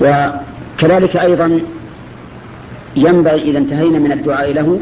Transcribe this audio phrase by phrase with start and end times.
[0.00, 1.60] وكذلك أيضا
[2.96, 4.80] ينبغي إذا انتهينا من الدعاء له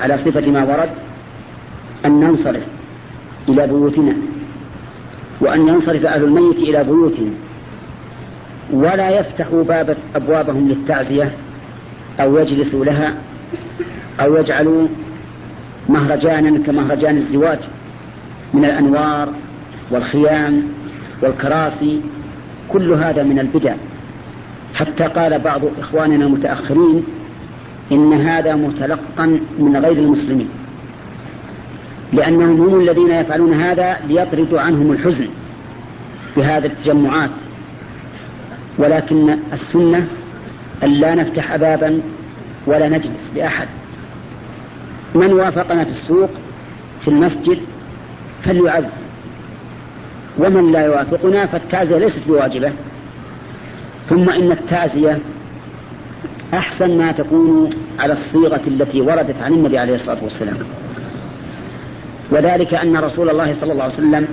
[0.00, 0.90] على صفة ما ورد
[2.06, 2.62] أن ننصرف
[3.48, 4.12] إلى بيوتنا
[5.40, 7.34] وأن ينصرف أهل الميت إلى بيوتهم
[8.72, 11.32] ولا يفتحوا باب أبوابهم للتعزية
[12.20, 13.14] أو يجلسوا لها
[14.20, 14.88] أو يجعلوا
[15.88, 17.58] مهرجانا كمهرجان الزواج
[18.54, 19.28] من الأنوار
[19.90, 20.62] والخيام
[21.22, 22.00] والكراسي
[22.68, 23.74] كل هذا من البدع.
[24.80, 27.04] حتى قال بعض إخواننا المتأخرين
[27.92, 30.48] إن هذا متلقا من غير المسلمين
[32.12, 35.28] لأنهم هم الذين يفعلون هذا ليطردوا عنهم الحزن
[36.36, 37.30] بهذه التجمعات
[38.78, 40.06] ولكن السنة
[40.84, 42.00] أن لا نفتح بابا
[42.66, 43.68] ولا نجلس لأحد.
[45.14, 46.30] من وافقنا في السوق
[47.04, 47.58] في المسجد
[48.42, 48.84] فليعز
[50.38, 52.72] ومن لا يوافقنا فالتعزية ليست بواجبة.
[54.10, 55.18] ثم إن التعزية
[56.54, 60.56] أحسن ما تكون على الصيغة التي وردت عن النبي عليه الصلاة والسلام.
[62.30, 64.26] وذلك أن رسول الله صلى الله عليه وسلم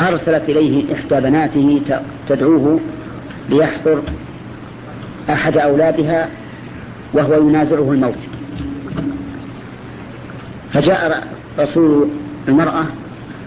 [0.00, 1.80] أرسلت إليه إحدى بناته
[2.28, 2.80] تدعوه
[3.48, 4.02] ليحضر
[5.30, 6.28] أحد أولادها
[7.12, 8.18] وهو ينازعه الموت.
[10.72, 11.26] فجاء
[11.58, 12.08] رسول
[12.48, 12.84] المرأة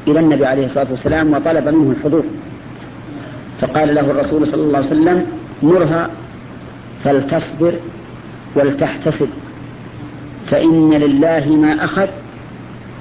[0.08, 2.24] إلى النبي عليه الصلاة والسلام وطلب منه الحضور.
[3.62, 5.26] فقال له الرسول صلى الله عليه وسلم
[5.64, 6.10] مرها
[7.04, 7.74] فلتصبر
[8.56, 9.30] ولتحتسب
[10.52, 12.08] فإن لله ما أخذ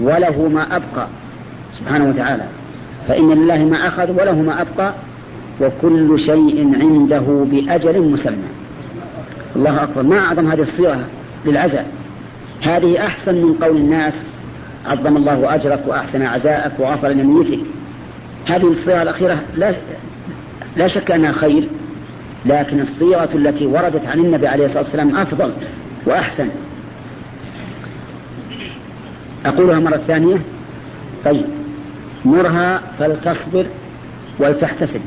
[0.00, 1.06] وله ما أبقى
[1.72, 2.44] سبحانه وتعالى
[3.08, 4.94] فإن لله ما أخذ وله ما أبقى
[5.60, 8.48] وكل شيء عنده بأجل مسمى.
[9.56, 10.02] الله أكبر.
[10.02, 11.04] ما أعظم هذه الصيغة
[11.46, 11.90] للعزاء؟
[12.62, 14.22] هذه أحسن من قول الناس
[14.86, 17.60] عظم الله أجرك وأحسن عزاءك وغفر لنيتك
[18.46, 19.74] هذه الصيغة الأخيرة لا,
[20.76, 21.68] لا شك أنها خير
[22.46, 25.52] لكن الصيغة التي وردت عن النبي عليه الصلاة والسلام أفضل
[26.06, 26.48] وأحسن.
[29.46, 30.36] أقولها مرة ثانية.
[31.24, 31.44] طيب
[32.24, 33.66] مرها فلتصبر
[34.38, 35.00] ولتحتسب.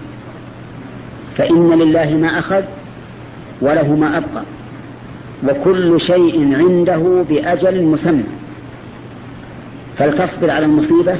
[1.37, 2.63] فإن لله ما أخذ
[3.61, 4.43] وله ما أبقى
[5.43, 8.23] وكل شيء عنده بأجل مسمى.
[9.97, 11.15] فلتصبر على المصيبة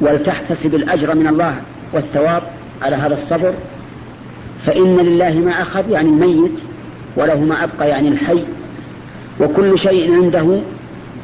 [0.00, 1.56] ولتحتسب الأجر من الله
[1.92, 2.42] والثواب.
[2.82, 3.54] على هذا الصبر
[4.66, 6.58] فإن لله ما أخذ يعني الميت
[7.16, 8.44] وله ما أبقى يعني الحي
[9.40, 10.60] وكل شيء عنده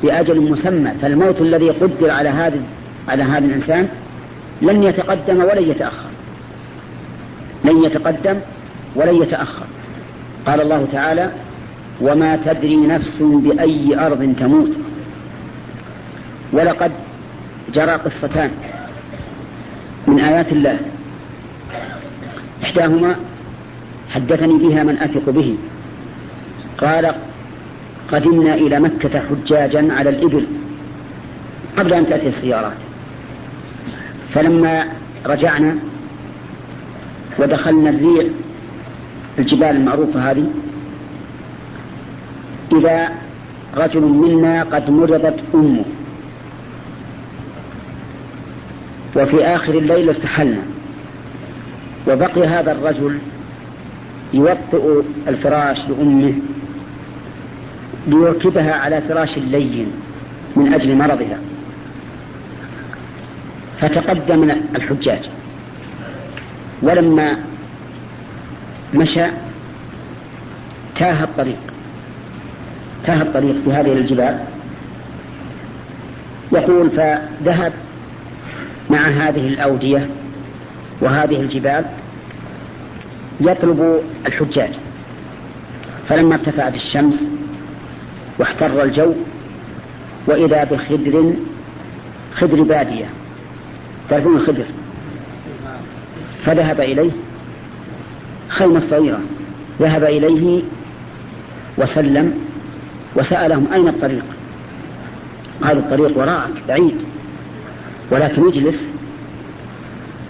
[0.03, 0.91] بأجل مسمى.
[1.03, 2.61] فالموت الذي قدر على هذا
[3.09, 3.89] على هذا الإنسان
[4.63, 6.09] لن يتقدم ولن يتأخر.
[7.65, 8.41] لن يتقدم
[8.95, 9.67] ولن يتأخر.
[10.47, 11.31] قال الله تعالى
[12.01, 14.71] وما تدري نفس بأي أرض تموت.
[16.53, 16.91] ولقد
[17.75, 18.51] جرى قصتان
[20.07, 20.79] من آيات الله.
[22.69, 23.17] إحداهما
[24.11, 25.57] حدثني بها من أثق به.
[26.79, 27.15] قال
[28.13, 30.47] قدمنا إلى مكة حجاجا على الإبل
[31.77, 32.77] قبل أن تأتي السيارات.
[34.35, 34.85] فلما
[35.27, 35.77] رجعنا
[37.39, 38.25] ودخلنا الريع
[39.39, 40.51] الجبال المعروفة هذه
[42.73, 43.09] إذا
[43.77, 45.85] رجل منا قد مرضت أمه.
[49.17, 50.63] وفي آخر الليل ارتحلنا
[52.09, 53.19] وبقي هذا الرجل
[54.35, 56.35] يوطئ الفراش لأمه
[58.07, 59.87] ليركبها على فراش لين
[60.57, 61.39] من أجل مرضها.
[63.81, 65.31] فتقدم الحجاج.
[66.83, 67.37] ولما
[68.95, 69.27] مشى
[70.97, 71.59] تاه الطريق.
[73.05, 74.39] تاه الطريق في هذه الجبال.
[76.53, 77.73] يقول فذهب
[78.91, 80.09] مع هذه الأودية
[81.01, 81.85] وهذه الجبال
[83.41, 84.71] يطلب الحجاج.
[86.09, 87.23] فلما ارتفعت الشمس
[88.39, 89.13] واحتر الجو
[90.27, 91.33] وإذا بخدر
[92.35, 93.07] خدر بادية.
[94.11, 94.65] تعرفون الخدر؟
[96.45, 97.11] فذهب إليه
[98.49, 99.21] خيمة صغيرة.
[99.81, 100.63] ذهب إليه
[101.79, 102.35] وسلم
[103.17, 104.25] وسألهم أين الطريق؟
[105.63, 106.97] قالوا الطريق وراءك بعيد
[108.11, 108.88] ولكن اجلس.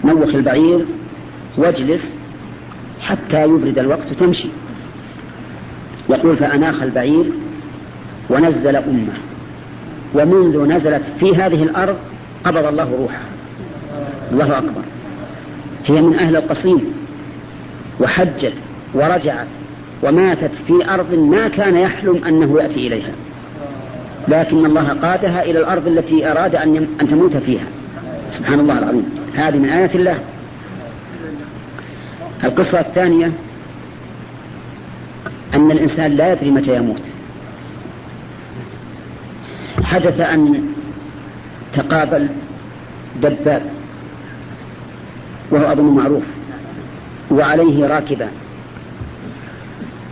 [0.05, 0.85] نوخ البعير
[1.57, 2.13] واجلس
[3.01, 4.47] حتى يبرد الوقت تمشي
[6.09, 7.25] يقول فأناخ البعير
[8.29, 9.13] ونزل أمه.
[10.15, 11.95] ومنذ نزلت في هذه الأرض
[12.43, 13.25] قبض الله روحها.
[14.31, 14.81] الله أكبر.
[15.85, 16.93] هي من أهل القصيم.
[17.99, 18.53] وحجت
[18.93, 19.47] ورجعت
[20.03, 23.11] وماتت في أرض ما كان يحلم أنه يأتي إليها.
[24.27, 27.67] لكن الله قادها إلى الأرض التي أراد أن أن تموت فيها.
[28.31, 29.18] سبحان الله العظيم.
[29.35, 30.19] هذه من آيات الله.
[32.43, 33.31] القصة الثانية
[35.53, 37.01] أن الإنسان لا يدري متى يموت.
[39.83, 40.65] حدث أن
[41.73, 42.29] تقابل
[43.21, 43.61] دباب
[45.51, 46.23] وهو أظن معروف
[47.31, 48.31] وعليه راكبان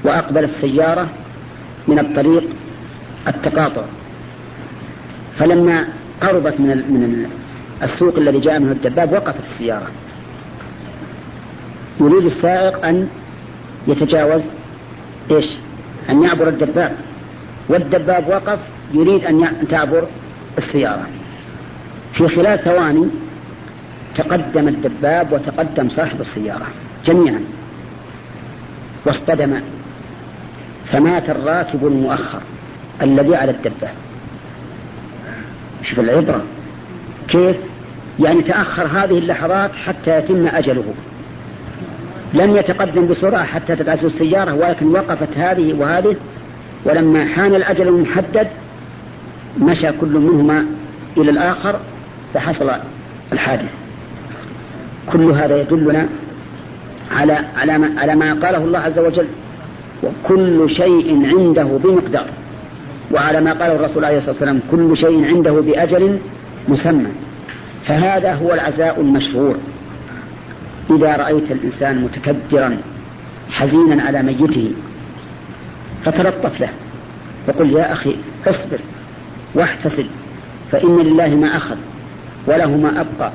[0.04, 1.08] وأقبل السيارة
[1.88, 2.44] من الطريق
[3.28, 3.82] التقاطع.
[5.40, 5.88] فلما
[6.22, 7.30] قربت من من
[7.84, 9.88] السوق الذي جاء منه الدباب وقفت السيارة.
[12.00, 13.10] يريد السائق أن
[13.88, 14.42] يتجاوز
[15.32, 15.58] إيش؟
[16.10, 16.96] أن يعبر الدباب.
[17.70, 18.60] والدباب وقف
[18.94, 20.08] يريد أن تعبر
[20.58, 21.08] السيارة.
[22.14, 23.06] في خلال ثواني
[24.16, 26.66] تقدم الدباب وتقدم صاحب السيارة
[27.06, 27.42] جميعا.
[29.06, 29.62] واصطدما
[30.92, 32.42] فمات الراكب المؤخر
[33.02, 33.94] الذي على الدباب.
[35.84, 36.42] شوف العبرة.
[37.28, 37.56] كيف؟
[38.20, 40.94] يعني تأخر هذه اللحظات حتى يتم أجله.
[42.34, 46.16] لم يتقدم بسرعة حتى تدعسه السيارة ولكن وقفت هذه وهذه
[46.86, 48.48] ولما حان الأجل المحدد
[49.60, 50.66] مشى كل منهما
[51.18, 51.80] إلى الآخر
[52.34, 52.72] فحصل
[53.34, 53.72] الحادث.
[55.12, 56.08] كل هذا يدلنا
[57.12, 59.28] على على ما, على ما قاله الله عز وجل
[60.04, 62.28] وكل شيء عنده بمقدار
[63.12, 66.20] وعلى ما قاله الرسول عليه الصلاة والسلام كل شيء عنده بأجل
[66.68, 67.10] مسمى.
[67.86, 69.58] فهذا هو العزاء المشهور.
[70.92, 72.78] إذا رأيت الإنسان متكدرا
[73.50, 74.72] حزينا على ميته
[76.06, 76.70] فتلطف له.
[77.48, 78.16] وقل يا أخي
[78.48, 78.80] اصبر
[79.56, 80.06] واحتسب
[80.72, 81.76] فإن لله ما أخذ
[82.48, 83.32] وله ما أبقى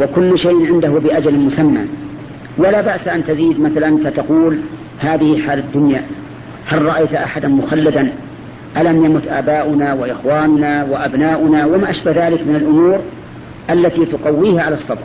[0.00, 1.84] وكل شيء عنده بأجل مسمى.
[2.58, 4.58] ولا بأس أن تزيد مثلا فتقول
[4.98, 6.04] هذه حال الدنيا
[6.66, 8.12] هل رأيت أحدا مخلدا؟
[8.76, 12.98] ألم يمت آباؤنا وإخواننا وأبناؤنا وما أشبه ذلك من الأمور
[13.70, 15.02] التي تقويه على الصبر.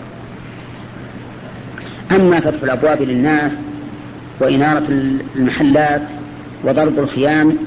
[2.11, 3.51] أما فتح الأبواب للناس
[4.39, 4.83] وإنارة
[5.35, 6.01] المحلات
[6.63, 7.57] وضرب الخيام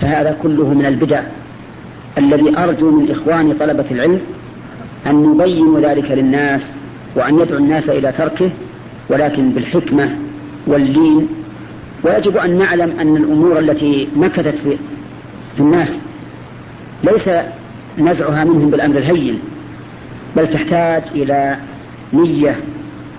[0.00, 1.22] فهذا كله من البدع
[2.18, 4.20] الذي أرجو من إخواني طلبة العلم
[5.06, 6.66] أن يبينوا ذلك للناس
[7.14, 8.50] وأن يدعو الناس إلى تركه
[9.08, 10.10] ولكن بالحكمة
[10.66, 11.28] واللين.
[12.04, 14.76] ويجب أن نعلم أن الأمور التي مكثت في,
[15.58, 15.88] في الناس
[17.04, 17.30] ليس
[17.98, 19.38] نزعها منهم بالأمر الهين
[20.36, 21.56] بل تحتاج إلى
[22.12, 22.60] نية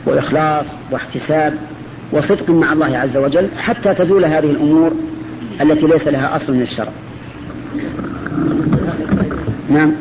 [0.05, 1.53] وإخلاص واحتساب
[2.11, 4.91] وصدق مع الله عز وجل حتى تزول هذه الأمور
[5.61, 6.91] التي ليس لها أصل من الشرع
[9.69, 9.91] نعم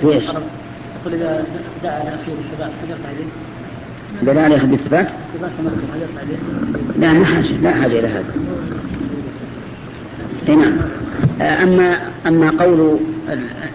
[0.00, 1.44] في إيش؟ يقول إذا
[1.82, 5.08] دعا لاخيه بالثبات هل يديه؟ إذا دعا لاخيه بالثبات؟
[6.98, 8.24] لا حاجة لا حاجة إلى هذا.
[10.54, 10.76] نعم.
[11.40, 12.98] أما أما قول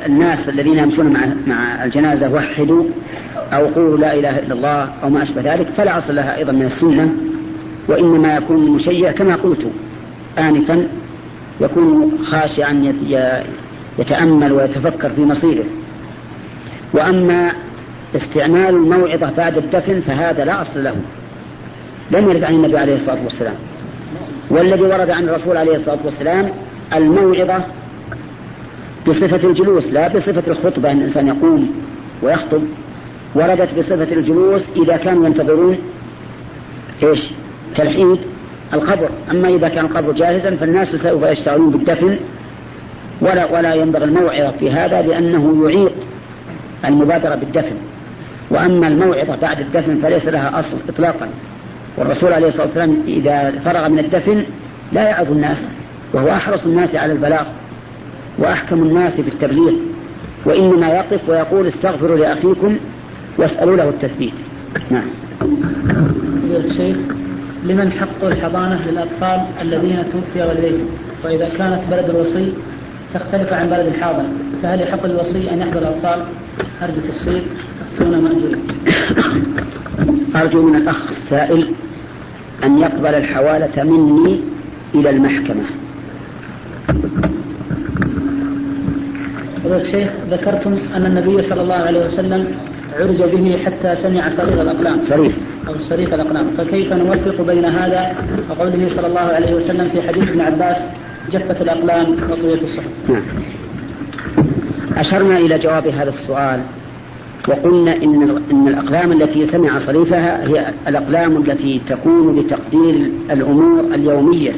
[0.05, 2.83] الناس الذين يمشون مع مع الجنازة وحدوا
[3.53, 6.65] أو قولوا لا إله إلا الله أو ما أشبه ذلك فلا أصل لها أيضا من
[6.65, 7.09] السنة
[7.87, 9.71] وإنما يكون المشيع كما قلت
[10.39, 10.87] انفا
[11.61, 12.93] يكون خاشعا
[13.99, 15.63] يتأمل ويتفكر في مصيره.
[16.93, 17.51] وأما
[18.15, 20.95] استعمال الموعظة بعد الدفن فهذا لا أصل له.
[22.11, 23.55] لم يرد عن النبي عليه الصلاة والسلام.
[24.51, 26.49] والذي ورد عن الرسول عليه الصلاة والسلام
[26.95, 27.63] الموعظة
[29.07, 31.71] بصفة الجلوس لا بصفة الخطبة أن الإنسان يقوم
[32.21, 32.61] ويخطب.
[33.35, 35.77] وردت بصفة الجلوس إذا كانوا ينتظرون
[37.03, 37.27] إيش؟
[37.75, 38.17] تلحيد
[38.73, 39.09] القبر.
[39.31, 42.17] أما إذا كان القبر جاهزا فالناس سوف يشتغلون بالدفن.
[43.21, 45.93] ولا ولا ينبغي الموعظة في هذا لأنه يعيق
[46.85, 47.75] المبادرة بالدفن.
[48.49, 51.29] وأما الموعظة بعد الدفن فليس لها أصل إطلاقا.
[51.97, 54.43] والرسول عليه الصلاة والسلام إذا فرغ من الدفن
[54.93, 55.57] لا يعظ الناس
[56.13, 57.45] وهو أحرص الناس على البلاغ
[58.37, 59.73] وأحكم الناس في التبليغ
[60.45, 62.77] وإنما يقف ويقول استغفروا لأخيكم
[63.37, 64.33] واسألوا له التثبيت.
[64.89, 65.07] نعم.
[66.55, 66.97] الشيخ
[67.63, 70.89] لمن حق الحضانة للأطفال الذين توفي والديهم
[71.25, 72.53] وإذا كانت بلد الوصي
[73.13, 74.25] تختلف عن بلد الحاضر
[74.63, 76.25] فهل يحق للوصي أن يحضر الأطفال؟
[76.81, 77.41] أرجو تفصيل
[77.93, 78.67] أفتونا مأجورين.
[80.35, 81.67] أرجو من الأخ السائل
[82.63, 84.39] أن يقبل الحوالة مني
[84.95, 85.63] إلى المحكمة.
[89.63, 92.47] فضيلة الشيخ ذكرتم أن النبي صلى الله عليه وسلم
[92.99, 95.03] عرج به حتى سمع صريخ الأقلام.
[95.03, 95.33] صريخ.
[95.67, 96.45] أو صريخ الأقلام.
[96.57, 98.15] فكيف نوفق بين هذا
[98.49, 100.77] وقوله صلى الله عليه وسلم في حديث ابن عباس
[101.31, 103.23] جفت الأقلام وطويت الصحف؟ نعم.
[104.97, 106.61] أشرنا إلى جواب هذا السؤال.
[107.47, 114.53] وقلنا إن إن الأقلام التي سمع صريفها هي الأقلام التي تكون لتقدير الأمور اليومية.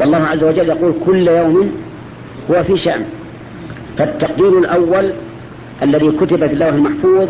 [0.00, 1.70] والله عز وجل يقول كل يوم
[2.50, 3.04] هو في شأن.
[3.98, 5.10] فالتقدير الأول
[5.82, 7.28] الذي كتب في اللوح المحفوظ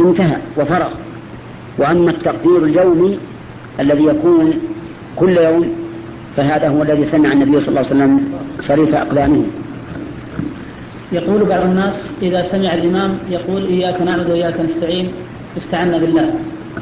[0.00, 0.90] انتهى وفرغ.
[1.78, 3.18] وأما التقدير اليومي
[3.80, 4.52] الذي يكون
[5.16, 5.72] كل يوم
[6.36, 8.20] فهذا هو الذي سمع النبي صلى الله عليه وسلم
[8.60, 9.42] صريف أقدامه
[11.12, 15.12] يقول بعض الناس إذا سمع الإمام يقول إياك نعبد وإياك نستعين
[15.56, 16.34] استعنا بالله.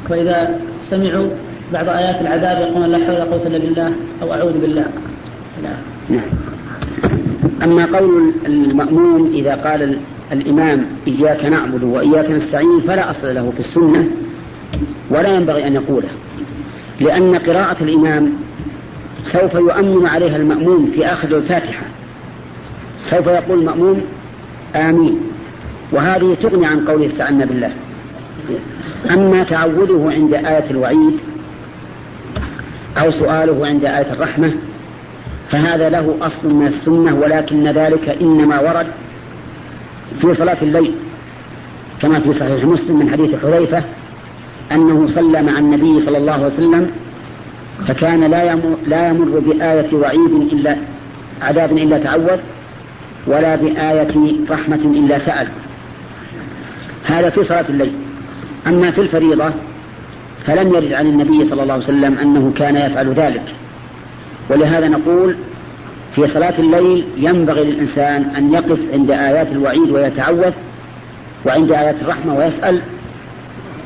[0.09, 1.27] وإذا سمعوا
[1.73, 3.91] بعض آيات العذاب يقولون لا حول ولا قوة إلا بالله
[4.21, 4.85] أو أعوذ بالله.
[5.63, 5.69] لا.
[6.09, 6.29] نعم.
[7.63, 9.97] أما قول المأموم إذا قال
[10.31, 14.07] الإمام إياك نعبد وإياك نستعين فلا أصل له في السنة
[15.09, 16.07] ولا ينبغي أن يقوله
[17.01, 18.33] لأن قراءة الإمام
[19.23, 21.83] سوف يؤمن عليها المأموم في آخر الفاتحة.
[23.09, 24.01] سوف يقول المأموم
[24.75, 25.19] آمين.
[25.91, 27.71] وهذه تغني عن قوله استعنا بالله.
[29.11, 31.17] أما تعوده عند آية الوعيد
[32.97, 34.51] أو سؤاله عند آية الرحمة
[35.51, 38.87] فهذا له أصل من السنة ولكن ذلك إنما ورد
[40.21, 40.91] في صلاة الليل.
[42.01, 43.83] كما في صحيح مسلم من حديث حذيفة
[44.71, 46.91] أنه صلى مع النبي صلى الله عليه وسلم
[47.87, 50.75] فكان لا يمر, لا يمر بآية وعيد إلا
[51.41, 52.39] عذاب إلا تعوذ.
[53.27, 55.47] ولا بآية رحمة إلا سأل.
[57.05, 57.91] هذا في صلاة الليل.
[58.67, 59.51] أما في الفريضة
[60.45, 63.43] فلم يرد عن النبي صلى الله عليه وسلم أنه كان يفعل ذلك.
[64.49, 65.35] ولهذا نقول
[66.15, 70.51] في صلاة الليل ينبغي للإنسان أن يقف عند آيات الوعيد ويتعوذ
[71.45, 72.81] وعند آيات الرحمة ويسأل.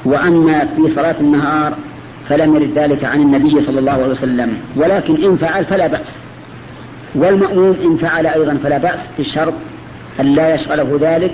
[0.06, 1.74] وأما في صلاة النهار
[2.30, 4.58] فلم يرد ذلك عن النبي صلى الله عليه وسلم.
[4.76, 6.14] ولكن إن فعل فلا بأس.
[7.16, 9.54] والمأموم إن فعل أيضا فلا بأس بالشرط
[10.20, 11.34] أن لا يشغله ذلك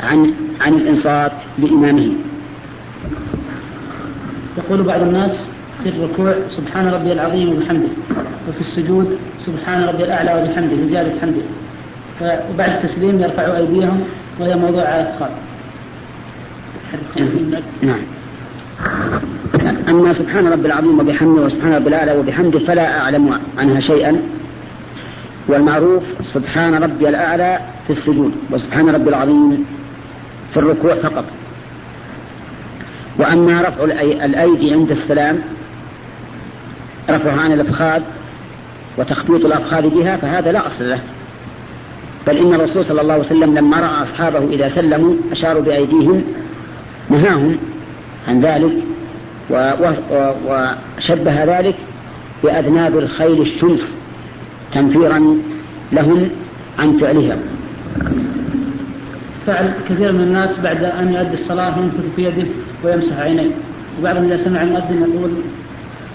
[0.00, 2.10] عن عن الإنصات لإمامه
[4.58, 5.48] يقول بعض الناس
[5.82, 7.88] في الركوع سبحان ربي العظيم وبحمده.
[8.48, 11.42] وفي السجود سبحان ربي الأعلى وبحمده بزيادة حمده
[12.54, 14.04] وبعد التسليم يرفعوا أيديهم
[14.40, 15.30] وهي موضوع على الفخار
[17.82, 18.00] نعم.
[19.88, 24.22] أما سبحان ربي العظيم وبحمده وسبحان ربي الأعلى وبحمده فلا أعلم عنها شيئا.
[25.48, 26.02] والمعروف
[26.34, 29.66] سبحان ربي الأعلى في السجود وسبحان ربي العظيم
[30.52, 31.24] في الركوع فقط.
[33.18, 33.84] وأما رفع
[34.24, 35.38] الأيدي عند السلام
[37.10, 38.02] رفعها عن الأفخاذ
[38.98, 41.00] وتخبيط الأفخاذ بها فهذا لا أصل له.
[42.26, 46.24] بل إن الرسول صلى الله عليه وسلم لما رأى أصحابه إذا سلموا أشاروا بأيديهم
[47.10, 47.58] نهاهم
[48.28, 48.72] عن ذلك
[49.50, 51.74] وشبه ذلك
[52.44, 53.97] بأذناب الخيل الشمس.
[54.72, 55.36] تنفيرا
[55.92, 56.28] لهم
[56.78, 57.36] عن فعلها
[59.46, 62.46] فعل كثير من الناس بعد أن يؤدي الصلاة ينفث في يده
[62.84, 63.50] ويمسح عينيه.
[64.00, 65.30] وبعضهم إذا سمع المؤذن يقول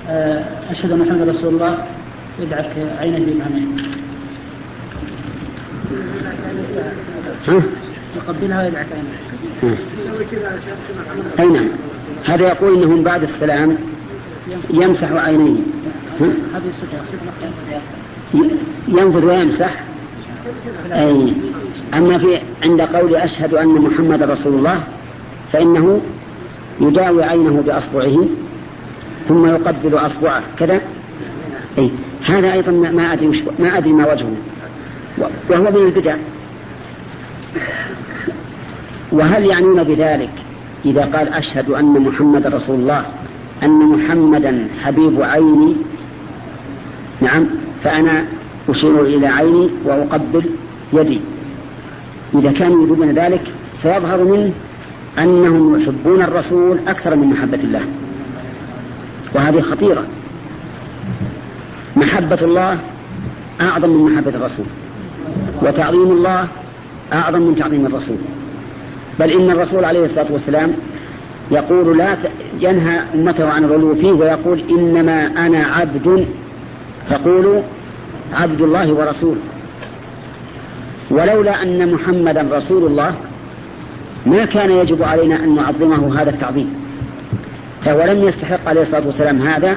[0.10, 1.78] آه، أشهد أن محمد رسول الله
[2.40, 3.78] يدعك عينه بإبهامين
[8.16, 9.78] يقبلها ويدعك عينه.
[11.40, 11.70] أي نعم.
[12.26, 13.78] هذا يقول إنهم بعد السلام
[14.70, 15.60] يمسح عينيه.
[18.88, 19.84] ينفذ ويمسح
[20.92, 21.34] أي
[21.94, 24.84] أما في عند قول أشهد أن محمد رسول الله
[25.52, 26.02] فإنه
[26.82, 28.26] يداوي عينه بأصبعه
[29.28, 30.44] ثم يقبل أصبعه.
[30.60, 30.82] كذا؟
[31.78, 31.92] أي
[32.26, 34.36] هذا أيضا ما أدري ما أدري ما وجهه.
[35.50, 36.16] وهو من البدع.
[39.12, 40.30] وهل يعنون بذلك
[40.86, 43.06] إذا قال أشهد أن محمد رسول الله
[43.64, 45.76] أن محمدا حبيب عيني؟
[47.22, 47.46] نعم.
[47.84, 48.26] فأنا
[48.70, 50.46] أشير إلى عيني وأقبل
[50.94, 51.22] يدي.
[52.36, 53.42] إذا كانوا يريدون ذلك
[53.82, 54.52] فيظهر منه
[55.20, 57.82] أنهم يحبون الرسول أكثر من محبة الله.
[59.36, 60.06] وهذه خطيرة.
[61.96, 62.80] محبة الله
[63.62, 64.66] أعظم من محبة الرسول
[65.62, 66.48] وتعظيم الله
[67.14, 68.18] أعظم من تعظيم الرسول.
[69.20, 70.74] بل إن الرسول عليه الصلاة والسلام
[71.52, 72.18] يقول لا
[72.60, 76.26] ينهى أمته عن الغلو فيه ويقول إنما أنا عبد
[77.10, 77.62] فقولوا
[78.34, 79.42] عبد الله ورسوله
[81.10, 83.16] ولولا أن محمدا رسول الله
[84.26, 86.74] ما كان يجب علينا أن نعظمه هذا التعظيم.
[87.86, 89.76] فهو لم يستحق عليه الصلاة والسلام هذا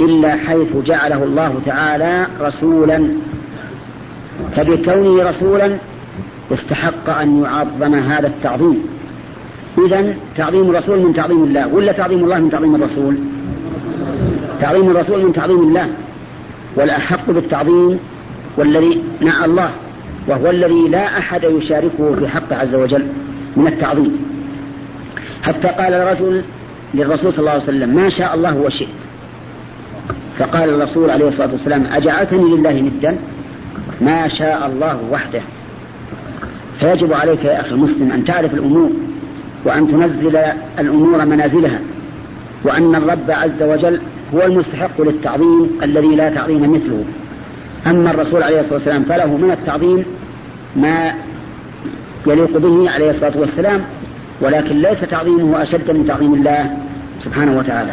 [0.00, 3.08] إلا حيث جعله الله تعالى رسولا.
[4.56, 5.76] فبكونه رسولا
[6.52, 8.84] استحق أن يعظم هذا التعظيم.
[9.86, 13.16] إذا تعظيم الرسول من تعظيم الله ولا تعظيم الله من تعظيم الرسول؟
[14.60, 15.88] تعظيم الرسول من تعظيم الله.
[16.76, 17.98] والأحق بالتعظيم
[18.56, 19.70] والذي مع الله
[20.26, 23.06] وهو الذي لا أحد يشاركه في حقه عز وجل
[23.56, 24.16] من التعظيم.
[25.42, 26.42] حتى قال الرجل
[26.94, 28.88] للرسول صلى الله عليه وسلم ما شاء الله وشئت.
[30.38, 33.16] فقال الرسول عليه الصلاة والسلام أجعلتني لله ندا؟
[34.00, 35.40] ما شاء الله وحده.
[36.80, 38.90] فيجب عليك يا أخي المسلم أن تعرف الأمور
[39.64, 40.36] وأن تنزل
[40.78, 41.80] الأمور منازلها
[42.64, 44.00] وأن الرب عز وجل
[44.34, 47.04] هو المستحق للتعظيم الذي لا تعظيم مثله.
[47.86, 50.04] أما الرسول عليه الصلاة والسلام فله من التعظيم
[50.76, 51.14] ما
[52.26, 53.80] يليق به عليه الصلاة والسلام
[54.40, 56.76] ولكن ليس تعظيمه أشد من تعظيم الله
[57.20, 57.92] سبحانه وتعالى.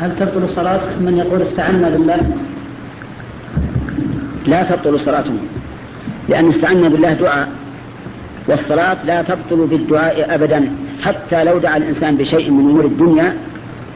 [0.00, 2.20] هل تبطل صلاة من يقول استعنا بالله؟
[4.46, 5.34] لا تبطل صلاته
[6.28, 7.48] لأن استعنا بالله دعاء
[8.48, 10.70] والصلاة لا تبطل بالدعاء أبدا.
[11.02, 13.36] حتى لو دعا الإنسان بشيء من أمور الدنيا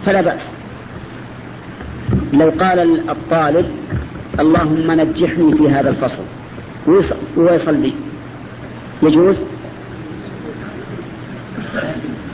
[0.06, 0.52] فلا بأس.
[2.32, 3.66] لو قال الطالب
[4.40, 6.22] اللهم نجحني في هذا الفصل.
[7.36, 7.92] ويصلي
[9.02, 9.42] يجوز؟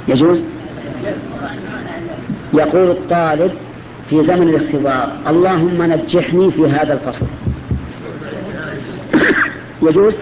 [0.08, 0.44] يجوز؟
[2.54, 3.52] يقول الطالب
[4.10, 7.26] في زمن الاختبار اللهم نجحني في هذا الفصل.
[9.82, 10.14] يجوز؟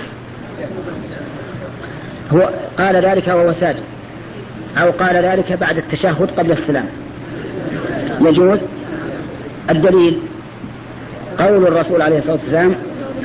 [2.32, 3.82] هو قال ذلك وهو ساجد.
[4.76, 6.84] أو قال ذلك بعد التشهد قبل السلام.
[8.20, 8.58] يجوز.
[9.70, 10.18] الدليل
[11.38, 12.74] قول الرسول عليه الصلاة والسلام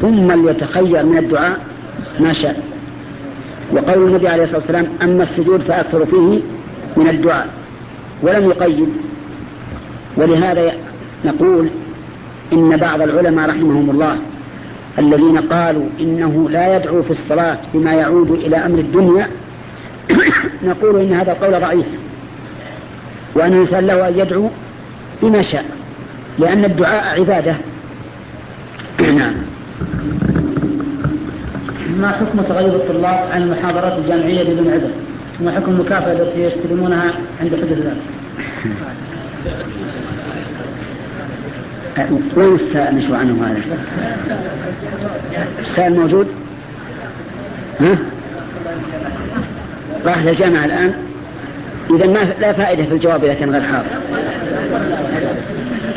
[0.02, 1.60] ثم ليتخير من الدعاء
[2.20, 2.64] ما شاء.
[3.72, 6.40] وقول النبي عليه الصلاة والسلام أما السجود فأكثر فيه
[6.98, 7.48] من الدعاء.
[8.24, 8.90] ولم يقيد.
[10.18, 10.74] ولهذا
[11.26, 11.68] نقول
[12.54, 14.18] إن بعض العلماء رحمهم الله
[15.00, 19.30] الذين قالوا إنه لا يدعو في الصلاة بما يعود إلى أمر الدنيا
[20.64, 21.86] نقول إن هذا قول ضعيف
[23.36, 24.50] وأن الإنسان له أن يدعو
[25.22, 25.66] بما شاء
[26.40, 27.56] لأن الدعاء عبادة
[29.00, 29.34] نعم
[32.00, 34.90] ما حكم تغير الطلاب عن المحاضرات الجامعية بدون عذر؟
[35.42, 37.98] وما حكم المكافأة التي يستلمونها عند حدوث ذلك؟
[42.36, 43.62] وين السائل نشوى عنه هذا؟
[45.60, 46.28] السائل موجود؟
[47.80, 47.98] ها؟
[50.06, 50.94] راح للجامعة الآن
[51.90, 53.86] إذا ما لا فائدة في الجواب إذا كان غير حاضر.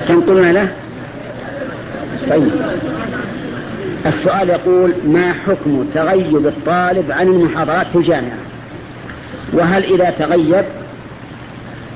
[0.08, 0.68] تنقلنا له؟
[2.30, 2.50] طيب.
[4.06, 8.38] السؤال يقول ما حكم تغيب الطالب عن المحاضرات في الجامعة؟
[9.52, 10.64] وهل إذا تغيب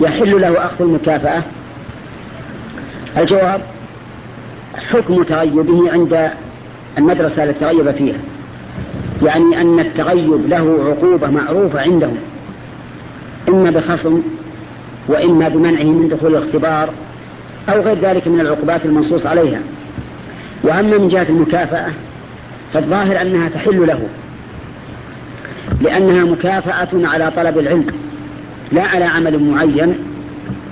[0.00, 1.42] يحل له أخذ المكافأة؟
[3.18, 3.60] الجواب
[4.76, 6.30] حكم تغيبه عند
[6.98, 8.18] المدرسة التي تغيب فيها.
[9.22, 12.18] يعني أن التغيب له عقوبة معروفة عندهم.
[13.48, 14.22] إما بخصم
[15.08, 16.88] وإما بمنعه من دخول الاختبار
[17.68, 19.60] أو غير ذلك من العقوبات المنصوص عليها.
[20.62, 21.92] وأما من جهة المكافأة
[22.72, 24.00] فالظاهر أنها تحل له
[25.80, 27.86] لأنها مكافأة على طلب العلم
[28.72, 29.94] لا على عمل معين.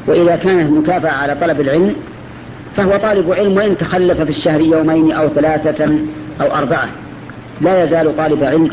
[0.07, 1.95] وإذا كانت مكافأة على طلب العلم
[2.77, 5.99] فهو طالب علم وإن تخلف في الشهر يومين أو ثلاثة
[6.41, 6.89] أو أربعة.
[7.61, 8.71] لا يزال طالب علم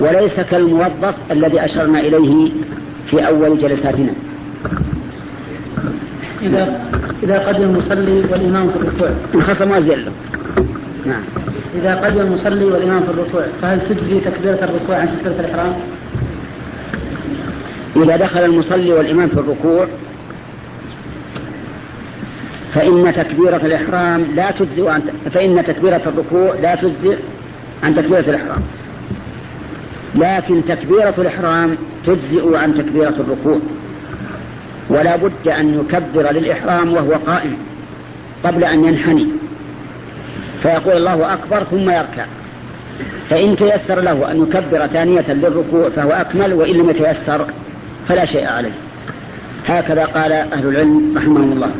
[0.00, 2.50] وليس كالموظف الذي أشرنا إليه
[3.06, 4.12] في أول جلساتنا.
[6.42, 6.80] إذا
[7.22, 9.10] إذا قدم المصلي والإمام في الركوع.
[9.34, 10.06] انخصم وزل
[11.06, 11.22] نعم.
[11.80, 15.74] إذا قدم المصلي والإمام في الركوع فهل تجزي تكبيرة الركوع عن تكبيرة الإحرام؟
[17.96, 19.86] إذا دخل المصلي والإمام في الركوع
[22.74, 25.02] فإن تكبيرة الإحرام لا تجزئ عن
[25.34, 27.16] فإن تكبيرة الركوع لا تجزئ
[27.82, 28.62] عن تكبيرة الإحرام.
[30.14, 33.58] لكن تكبيرة الإحرام تجزئ عن تكبيرة الركوع.
[34.88, 37.56] ولا بد أن يكبر للإحرام وهو قائم
[38.44, 39.26] قبل أن ينحني.
[40.62, 42.24] فيقول الله أكبر ثم يركع.
[43.30, 47.46] فإن تيسر له أن يكبر ثانية للركوع فهو أكمل وإن لم يتيسر
[48.08, 48.74] فلا شيء عليه.
[49.66, 51.70] هكذا قال أهل العلم رحمهم الله.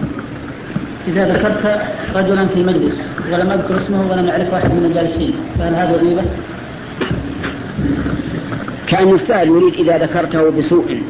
[1.09, 1.83] إذا ذكرت
[2.15, 6.23] رجلا في مجلس ولم أذكر اسمه ولم أعرف واحد من الجالسين فهل هذا غيبة؟
[8.87, 11.03] كأن السائل يريد إذا ذكرته بسوء.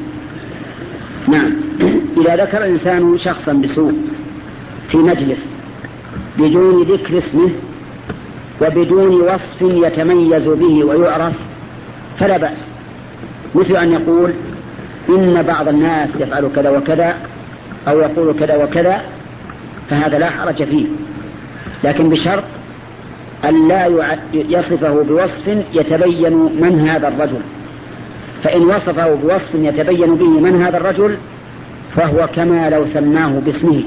[1.28, 1.52] نعم.
[2.16, 3.92] إذا ذكر الإنسان شخصا بسوء
[4.88, 5.46] في مجلس
[6.38, 7.50] بدون ذكر اسمه
[8.62, 11.34] وبدون وصف يتميز به ويعرف
[12.18, 12.64] فلا بأس.
[13.54, 14.32] مثل أن يقول
[15.08, 17.14] إن بعض الناس يفعل كذا وكذا
[17.88, 19.02] أو يقول كذا وكذا
[19.92, 20.84] فهذا لا حرج فيه.
[21.84, 22.44] لكن بشرط
[23.44, 23.86] أن لا
[24.34, 27.40] يصفه بوصف يتبين من هذا الرجل.
[28.44, 31.16] فإن وصفه بوصف يتبين به من هذا الرجل
[31.96, 33.82] فهو كما لو سماه باسمه.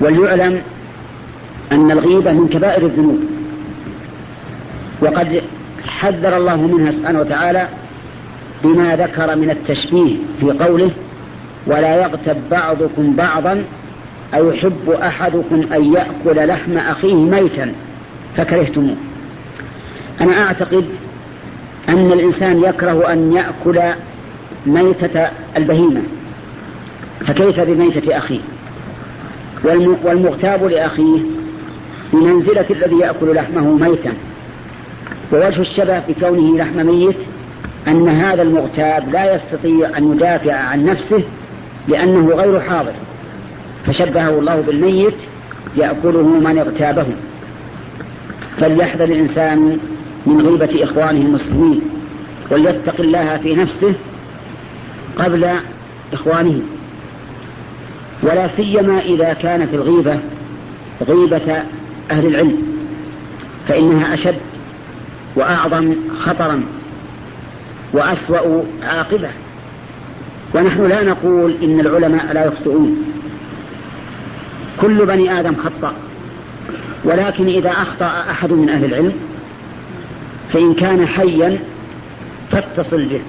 [0.00, 0.62] وليعلم
[1.72, 3.18] أن الغيبة من كبائر الذنوب.
[5.00, 5.42] وقد
[5.86, 7.68] حذر الله منها سبحانه وتعالى
[8.64, 10.90] بما ذكر من التشبيه في قوله
[11.66, 13.64] ولا يغتب بعضكم بعضا
[14.34, 17.72] أيحب أحدكم أن يأكل لحم أخيه ميتا
[18.36, 18.96] فكرهتموه.
[20.20, 20.84] أنا أعتقد
[21.88, 23.80] أن الإنسان يكره أن يأكل
[24.66, 26.02] ميتة البهيمة.
[27.20, 28.40] فكيف بميتة أخيه؟
[30.04, 31.18] والمغتاب لأخيه
[32.12, 34.12] بمنزلة الذي يأكل لحمه ميتا.
[35.32, 37.16] ووجه الشبه بكونه لحم ميت
[37.88, 41.22] أن هذا المغتاب لا يستطيع أن يدافع عن نفسه
[41.88, 42.92] لأنه غير حاضر.
[43.88, 45.14] فشبهه الله بالميت
[45.76, 47.06] يأكله من اغتابه.
[48.60, 49.78] فليحذر الإنسان
[50.26, 51.80] من غيبة إخوانه المسلمين
[52.50, 53.92] وليتق الله في نفسه
[55.18, 55.46] قبل
[56.12, 56.60] إخوانه.
[58.22, 60.18] ولا سيما إذا كانت الغيبة
[61.08, 61.62] غيبة
[62.10, 62.62] أهل العلم
[63.68, 64.38] فإنها أشد
[65.36, 66.62] وأعظم خطرا
[67.92, 69.28] وأسوأ عاقبة.
[70.54, 72.96] ونحن لا نقول إن العلماء لا يخطئون.
[74.80, 75.92] كل بني آدم خطأ.
[77.04, 79.12] ولكن إذا أخطأ أحد من أهل العلم
[80.52, 81.58] فإن كان حيا
[82.50, 83.20] فاتصل به.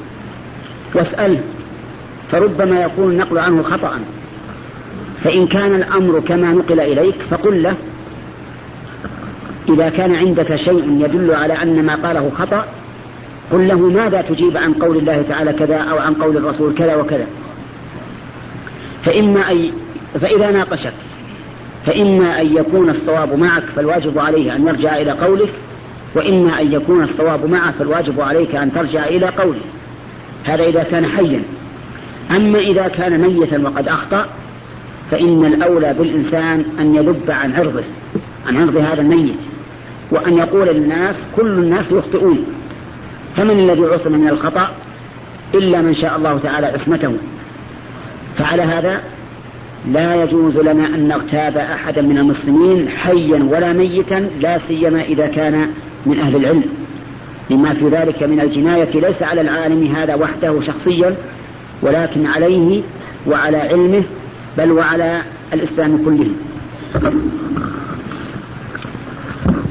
[0.95, 1.41] واسأله
[2.31, 3.99] فربما يكون النقل عنه خطأ.
[5.23, 7.75] فإن كان الأمر كما نقل إليك فقل له
[9.69, 12.65] إذا كان عندك شيء يدل على أن ما قاله خطأ
[13.51, 17.27] قل له ماذا تجيب عن قول الله تعالى كذا أو عن قول الرسول كذا وكذا.
[19.05, 19.71] فإما أي
[20.21, 20.93] فإذا ناقشك
[21.85, 25.49] فإما أن يكون الصواب معك فالواجب عليه أن يرجع إلى قولك
[26.15, 29.59] وإما أن يكون الصواب معه فالواجب عليك أن ترجع إلى قوله.
[30.43, 31.43] هذا إذا كان حيا.
[32.31, 34.25] أما إذا كان ميتا وقد أخطأ
[35.11, 37.83] فإن الأولى بالإنسان أن يذب عن عرضه
[38.47, 39.39] عن عرض هذا الميت
[40.11, 42.45] وأن يقول للناس كل الناس يخطئون.
[43.37, 44.71] فمن الذي عصم من الخطأ؟
[45.53, 47.13] إلا من شاء الله تعالى عصمته.
[48.37, 49.01] فعلى هذا
[49.87, 55.69] لا يجوز لنا أن نغتاب أحدا من المسلمين حيا ولا ميتا لا سيما إذا كان
[56.05, 56.63] من أهل العلم.
[57.49, 61.15] لما في ذلك من الجناية ليس على العالم هذا وحده شخصيا
[61.81, 62.81] ولكن عليه
[63.27, 64.03] وعلى علمه
[64.57, 65.21] بل وعلى
[65.53, 66.31] الإسلام كله.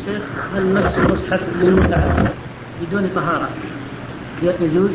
[0.07, 0.23] شيخ
[0.55, 2.33] هل مس المصحف للمتعة
[2.83, 3.49] بدون طهارة
[4.61, 4.90] يجوز؟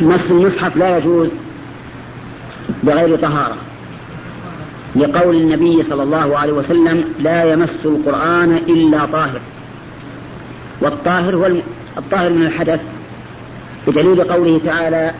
[0.00, 1.28] مس المصحف لا يجوز.
[2.82, 3.56] بغير طهارة.
[4.96, 9.40] لقول النبي صلى الله عليه وسلم لا يمس القرآن إلا طاهر.
[10.80, 11.46] والطاهر هو
[11.98, 12.80] الطاهر من الحدث
[13.86, 15.10] بدليل قوله تعالى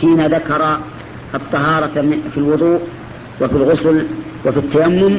[0.00, 0.78] حين ذكر
[1.34, 2.80] الطهارة في الوضوء
[3.40, 4.06] وفي الغسل
[4.46, 5.18] وفي التيمم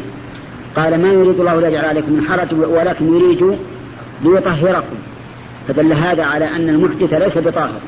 [0.75, 3.57] قال ما يريد الله ليجعل عليكم من حرج ولكن يريد
[4.23, 4.95] ليطهركم.
[5.67, 7.79] فدل هذا على أن المحدث ليس بطاهر.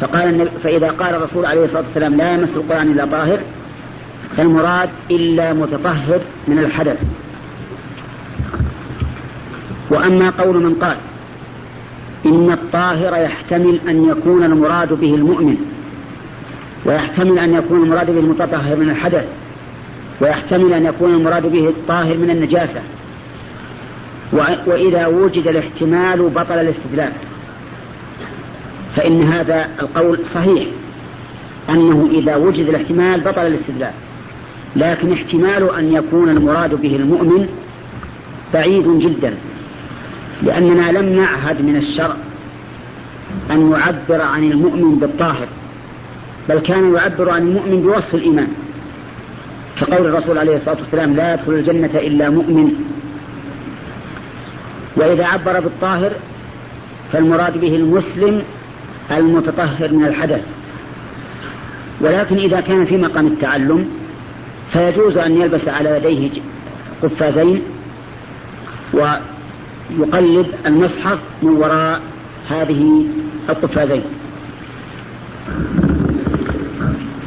[0.00, 3.38] فقال فإذا قال الرسول عليه الصلاة والسلام لا يمس القرآن إلا طاهر
[4.36, 6.98] فالمراد إلا متطهر من الحدث.
[9.90, 10.96] وأما قول من قال
[12.26, 15.56] إن الطاهر يحتمل أن يكون المراد به المؤمن
[16.84, 19.24] ويحتمل أن يكون المراد به المتطهر من الحدث
[20.20, 22.80] ويحتمل أن يكون المراد به الطاهر من النجاسة
[24.66, 27.12] وإذا وجد الاحتمال بطل الاستدلال.
[29.00, 30.66] فإن هذا القول صحيح
[31.70, 33.92] أنه إذا وجد الاحتمال بطل الاستدلال.
[34.76, 37.48] لكن احتمال أن يكون المراد به المؤمن
[38.54, 39.34] بعيد جدا
[40.42, 42.16] لأننا لم نعهد من الشرع
[43.50, 45.48] أن يعبر عن المؤمن بالطاهر
[46.48, 48.48] بل كان يعبر عن المؤمن بوصف الإيمان.
[49.80, 52.72] كقول الرسول عليه الصلاة والسلام لا يدخل الجنة إلا مؤمن.
[54.96, 56.12] وإذا عبر بالطاهر
[57.12, 58.42] فالمراد به المسلم
[59.12, 60.42] المتطهر من الحدث.
[62.00, 63.88] ولكن إذا كان في مقام التعلم
[64.72, 66.30] فيجوز أن يلبس على يديه
[67.02, 67.62] قفازين
[68.92, 72.00] ويقلب المصحف من وراء
[72.48, 73.06] هذه
[73.48, 74.02] القفازين.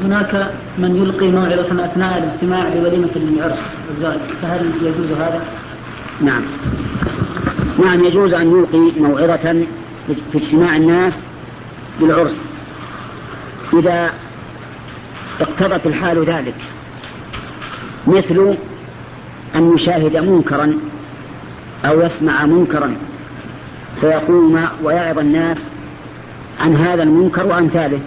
[0.03, 5.41] هناك من يلقي موعظة أثناء الاجتماع لوليمة العرس الزواج فهل يجوز هذا؟
[6.21, 6.41] نعم.
[7.79, 9.65] نعم يجوز أن يلقي موعظة
[10.31, 11.13] في اجتماع الناس
[11.99, 12.41] بالعرس.
[13.73, 14.13] إذا
[15.41, 16.55] اقتضت الحال ذلك
[18.07, 18.55] مثل
[19.55, 20.77] أن يشاهد منكرا
[21.85, 22.95] أو يسمع منكرا
[24.01, 25.61] فيقوم ويعظ الناس
[26.59, 27.99] عن هذا المنكر وأمثاله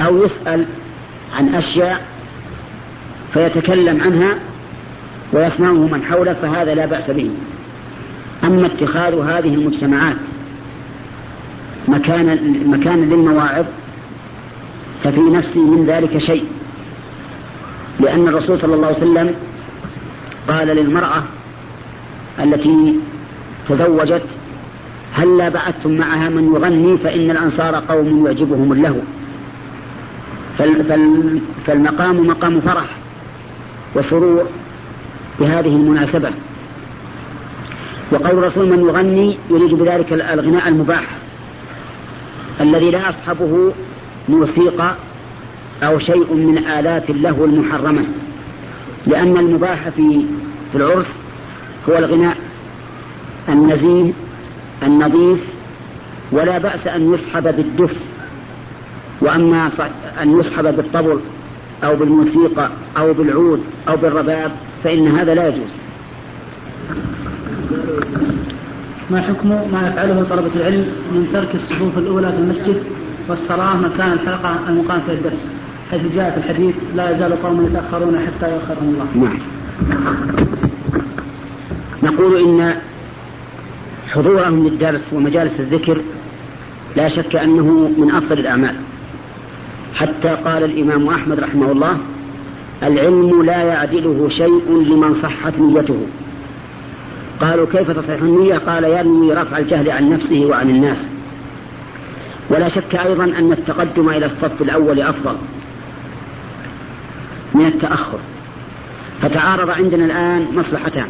[0.00, 0.66] أو يسأل
[1.36, 2.06] عن أشياء
[3.32, 4.38] فيتكلم عنها
[5.32, 7.30] ويسمعه من حوله فهذا لا بأس به.
[8.44, 10.16] أما اتخاذ هذه المجتمعات
[11.96, 12.34] مكانا
[12.66, 13.64] مكانا للمواعظ
[15.04, 16.44] ففي نفسي من ذلك شيء.
[18.00, 19.34] لأن الرسول صلى الله عليه وسلم
[20.48, 21.22] قال للمرأة
[22.42, 22.98] التي
[23.68, 24.22] تزوجت
[25.14, 29.00] هلا بعثتم معها من يغني؟ فإن الأنصار قوم يعجبهم اللهو.
[31.66, 32.88] فالمقام مقام فرح
[33.94, 34.46] وسرور
[35.40, 36.30] بهذه المناسبة.
[38.12, 41.15] وقول الرسول من يغني يريد بذلك الغناء المباح.
[42.66, 43.72] الذي لا يصحبه
[44.28, 44.94] موسيقى
[45.82, 48.04] أو شيء من آلات اللهو المحرمة
[49.06, 50.22] لأن المباح في
[50.72, 51.06] في العرس
[51.88, 52.36] هو الغناء
[53.48, 54.12] النزيه
[54.82, 55.38] النظيف
[56.32, 57.96] ولا بأس أن يصحب بالدف
[59.20, 59.70] وأما
[60.22, 61.20] أن يصحب بالطبل
[61.84, 64.52] أو بالموسيقى أو بالعود أو بالرباب
[64.84, 65.70] فإن هذا لا يجوز.
[69.10, 72.82] ما حكم ما يفعله طلبة العلم من ترك الصفوف الأولى في المسجد
[73.28, 75.50] والصلاة مكان الحلقة المقام في الدرس
[75.90, 79.06] حيث جاء في الحديث لا يزال قوم يتأخرون حتى يؤخرهم الله.
[79.14, 79.36] نعم.
[82.02, 82.74] نقول إن
[84.08, 86.00] حضورهم للدرس ومجالس الذكر
[86.96, 88.74] لا شك أنه من أفضل الأعمال.
[89.94, 91.98] حتى قال الإمام أحمد رحمه الله
[92.82, 96.06] العلم لا يعدله شيء لمن صحت نيته.
[97.40, 100.98] قالوا كيف تصح النية؟ قال ينوي رفع الجهل عن نفسه وعن الناس.
[102.50, 105.36] ولا شك أيضا أن التقدم إلى الصف الأول أفضل
[107.54, 108.18] من التأخر.
[109.22, 111.06] فتعارض عندنا الآن مصلحتان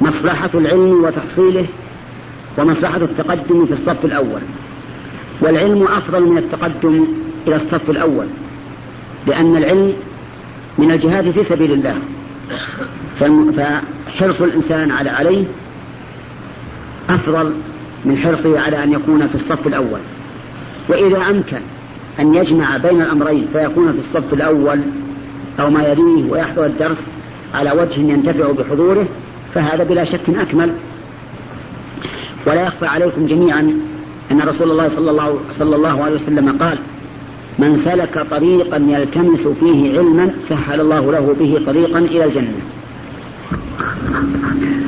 [0.00, 1.66] مصلحة العلم وتحصيله
[2.58, 4.40] ومصلحة التقدم في الصف الأول.
[5.40, 7.06] والعلم أفضل من التقدم
[7.46, 8.26] إلى الصف الأول
[9.26, 9.92] لأن العلم
[10.78, 11.96] من الجهاد في سبيل الله.
[14.08, 15.44] فحرص الإنسان على عليه
[17.10, 17.52] أفضل
[18.04, 20.00] من حرصه على أن يكون في الصف الأول.
[20.88, 21.60] وإذا أمكن
[22.20, 24.80] أن يجمع بين الأمرين فيكون في الصف الأول
[25.60, 26.98] أو ما يليه ويحضر الدرس
[27.54, 29.06] على وجه ينتفع بحضوره
[29.54, 30.72] فهذا بلا شك أكمل.
[32.46, 33.80] ولا يخفى عليكم جميعا
[34.30, 36.78] أن رسول الله صلى الله, صلى الله عليه وسلم قال
[37.58, 42.77] من سلك طريقا يلتمس فيه علما سهل الله له به طريقا إلى الجنة.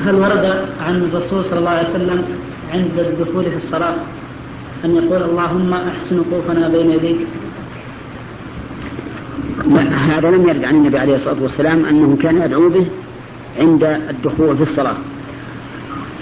[0.07, 2.25] هل ورد عن الرسول صلى الله عليه وسلم
[2.73, 3.94] عند الدخول في الصلاة
[4.85, 7.27] أن يقول اللهم أحسن وقوفنا بين يديك؟
[10.09, 12.87] هذا لم يرد عن النبي عليه الصلاة والسلام أنه كان يدعو به
[13.59, 14.96] عند الدخول في الصلاة.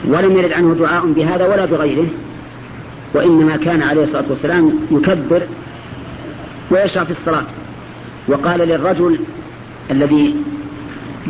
[0.09, 2.07] ولم يرد عنه دعاء بهذا ولا بغيره
[3.15, 5.43] وإنما كان عليه الصلاة والسلام يكبر
[6.71, 7.45] ويشرع في الصلاة.
[8.29, 9.19] وقال للرجل
[9.91, 10.35] الذي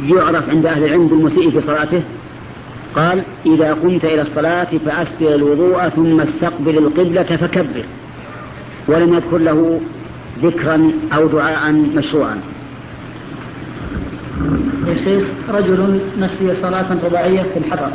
[0.07, 2.03] يعرف عند أهل العلم بالمسيء في صلاته؟
[2.95, 7.85] قال إذا قمت إلى الصلاة فأسبغ الوضوء ثم استقبل القبلة فكبر
[8.89, 9.81] ولم يذكر له
[10.43, 12.41] ذكرا أو دعاء مشروعا.
[14.87, 17.91] يا شيخ رجل نسي صلاة رباعية في الحضر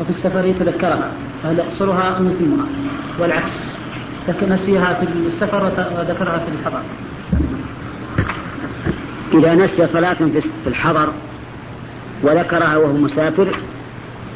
[0.00, 1.10] وفي السفر تذكرها
[1.42, 2.66] فهل يقصرها أم يتمها؟
[3.20, 3.74] والعكس
[4.48, 5.64] نسيها في السفر
[5.98, 6.82] وذكرها في الحضر
[9.34, 10.14] إذا نسي صلاة
[10.64, 11.08] في الحضر
[12.24, 13.46] وذكرها وهو مسافر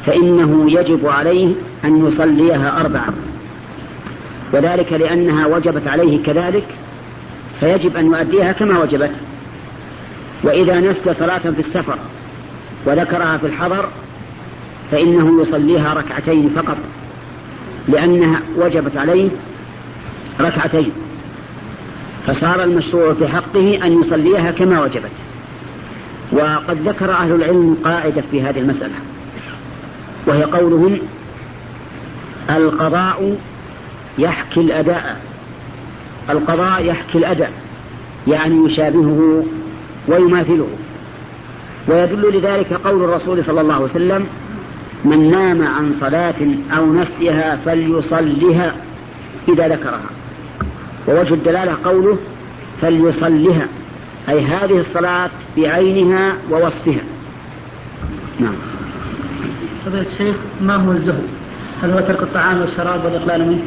[0.05, 1.53] فإنه يجب عليه
[1.85, 3.13] أن يصليها أربعة.
[4.53, 6.65] وذلك لأنها وجبت عليه كذلك
[7.59, 9.11] فيجب أن يؤديها كما وجبت.
[10.43, 11.97] وإذا نسي صلاة في السفر
[12.85, 13.85] وذكرها في الحضر
[14.91, 16.77] فإنه يصليها ركعتين فقط
[17.87, 19.29] لأنها وجبت عليه
[20.41, 20.91] ركعتين.
[22.27, 25.11] فصار المشروع في حقه أن يصليها كما وجبت.
[26.31, 28.95] وقد ذكر أهل العلم قاعدة في هذه المسألة
[30.27, 30.99] وهي قولهم
[32.49, 33.37] القضاء
[34.17, 35.21] يحكي الأداء
[36.29, 37.51] القضاء يحكي الأداء
[38.27, 39.43] يعني يشابهه
[40.07, 40.67] ويماثله.
[41.87, 44.27] ويدل لذلك قول الرسول صلى الله عليه وسلم
[45.05, 48.75] من نام عن صلاة أو نسيها فليصلها
[49.49, 50.09] إذا ذكرها.
[51.07, 52.17] ووجه الدلالة قوله
[52.81, 53.67] فليصلها
[54.29, 57.01] أي هذه الصلاة بعينها ووصفها.
[58.39, 58.55] نعم.
[59.85, 61.27] فضيلة الشيخ ما هو الزهد؟
[61.83, 63.61] هل هو ترك الطعام والشراب والإقلال منه؟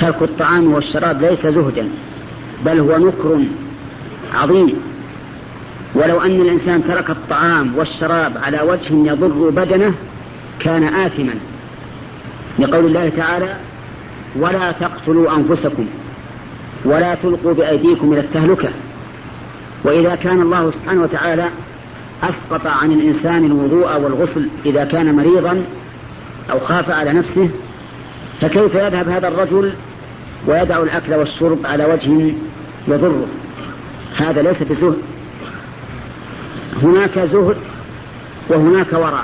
[0.00, 1.88] ترك الطعام والشراب ليس زهدا
[2.64, 3.38] بل هو نكر
[4.34, 4.74] عظيم.
[5.94, 9.94] ولو أن الإنسان ترك الطعام والشراب على وجه يضر بدنه
[10.60, 11.34] كان آثما.
[12.58, 13.56] لقول الله تعالى
[14.36, 15.86] ولا تقتلوا أنفسكم
[16.86, 18.68] ولا تلقوا بأيديكم إلى التهلكة.
[19.84, 21.48] وإذا كان الله سبحانه وتعالى
[22.22, 25.64] أسقط عن الإنسان الوضوء والغسل إذا كان مريضا
[26.50, 27.48] أو خاف على نفسه
[28.40, 29.72] فكيف يذهب هذا الرجل
[30.46, 32.34] ويدع الأكل والشرب على وجه
[32.88, 33.26] يضره؟
[34.16, 34.98] هذا ليس بزهد.
[36.82, 37.56] هناك زهد
[38.48, 39.22] وهناك ورع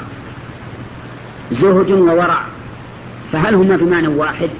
[1.52, 2.42] زهد وورع
[3.32, 4.50] فهل هما بمعنى واحد؟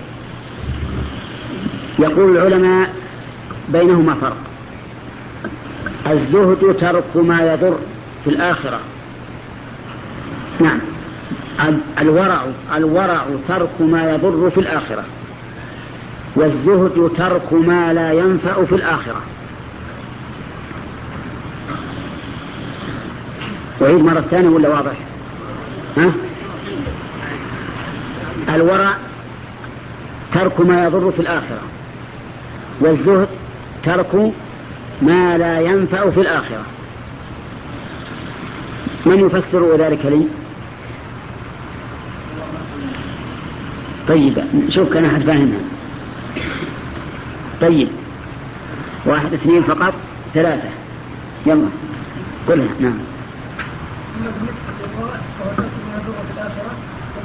[1.98, 2.94] يقول العلماء
[3.68, 4.36] بينهما فرق.
[6.06, 7.78] الزهد ترك ما يضر
[8.24, 8.80] في الآخرة.
[10.60, 10.78] نعم.
[12.00, 12.44] الورع
[12.76, 15.04] الورع ترك ما يضر في الآخرة.
[16.36, 19.20] والزهد ترك ما لا ينفع في الآخرة.
[23.80, 24.92] وعيد مرة ثانية ولا واضح؟
[25.96, 26.12] ها؟
[28.54, 28.92] الورع
[30.34, 31.60] ترك ما يضر في الآخرة.
[32.82, 33.28] والزهد
[33.84, 34.32] ترك
[35.02, 36.64] ما لا ينفع في الآخرة.
[39.06, 40.26] من يفسر ذلك لي؟
[44.08, 45.60] طيب شوف كان أحد فاهمها.
[47.60, 47.88] طيب
[49.06, 49.94] واحد اثنين فقط
[50.34, 50.68] ثلاثة.
[51.46, 51.68] يلا
[52.48, 52.68] قلها.
[52.80, 52.98] نعم.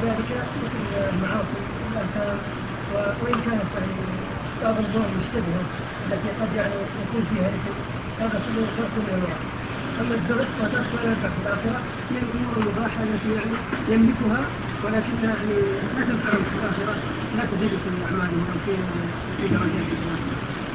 [0.03, 0.45] وذلك
[1.13, 1.57] المعاصي
[3.21, 3.63] وإن كانت
[4.63, 4.75] بعض
[5.19, 5.63] مشتبهة
[6.05, 7.49] التي قد يعني يكون فيها
[8.19, 8.61] هذا كله
[8.97, 9.37] من
[10.01, 10.15] أما
[11.05, 11.79] ينفع في الآخرة
[12.11, 13.55] من الأمور المباحة التي يعني
[13.89, 14.41] يملكها
[14.83, 15.55] ولكنها يعني
[15.97, 16.95] لا تنفع في الآخرة
[17.37, 18.71] لا تزيد في أو في
[19.37, 19.97] في درجاته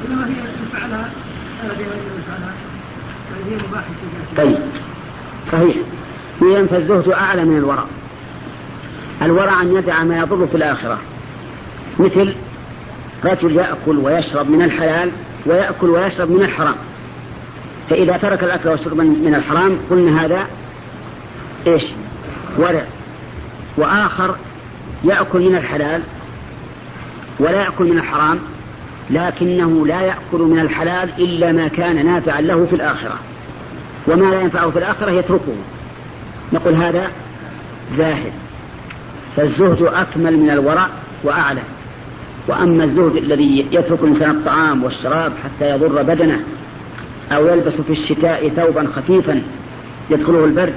[0.09, 1.11] إنما هي يفعلها
[3.31, 4.59] يعني هي مباحة في طيب.
[5.47, 5.77] صحيح.
[6.42, 7.85] إذا فالزهد أعلى من الورع
[9.23, 10.99] الورع أن يدع ما يضر في الآخرة.
[11.99, 12.35] مثل
[13.25, 15.11] رجل يأكل ويشرب من الحلال
[15.47, 16.75] ويأكل ويشرب من الحرام.
[17.91, 20.47] فإذا ترك الأكل والشرب من الحرام قلنا هذا
[21.67, 21.83] إيش؟
[22.59, 22.85] ورع.
[23.77, 24.35] وآخر
[25.05, 26.03] يأكل من الحلال
[27.39, 28.39] ولا يأكل من الحرام
[29.11, 33.19] لكنه لا يأكل من الحلال إلا ما كان نافعا له في الآخرة.
[34.09, 35.55] وما لا ينفعه في الآخرة يتركه.
[36.53, 37.11] نقول هذا
[37.91, 38.33] زاهد.
[39.37, 40.89] فالزهد أكمل من الورع
[41.25, 41.61] وأعلى.
[42.48, 46.40] وأما الزهد الذي يترك الإنسان الطعام والشراب حتى يضر بدنه
[47.33, 49.42] أو يلبس في الشتاء ثوبا خفيفا
[50.11, 50.74] يدخله البرد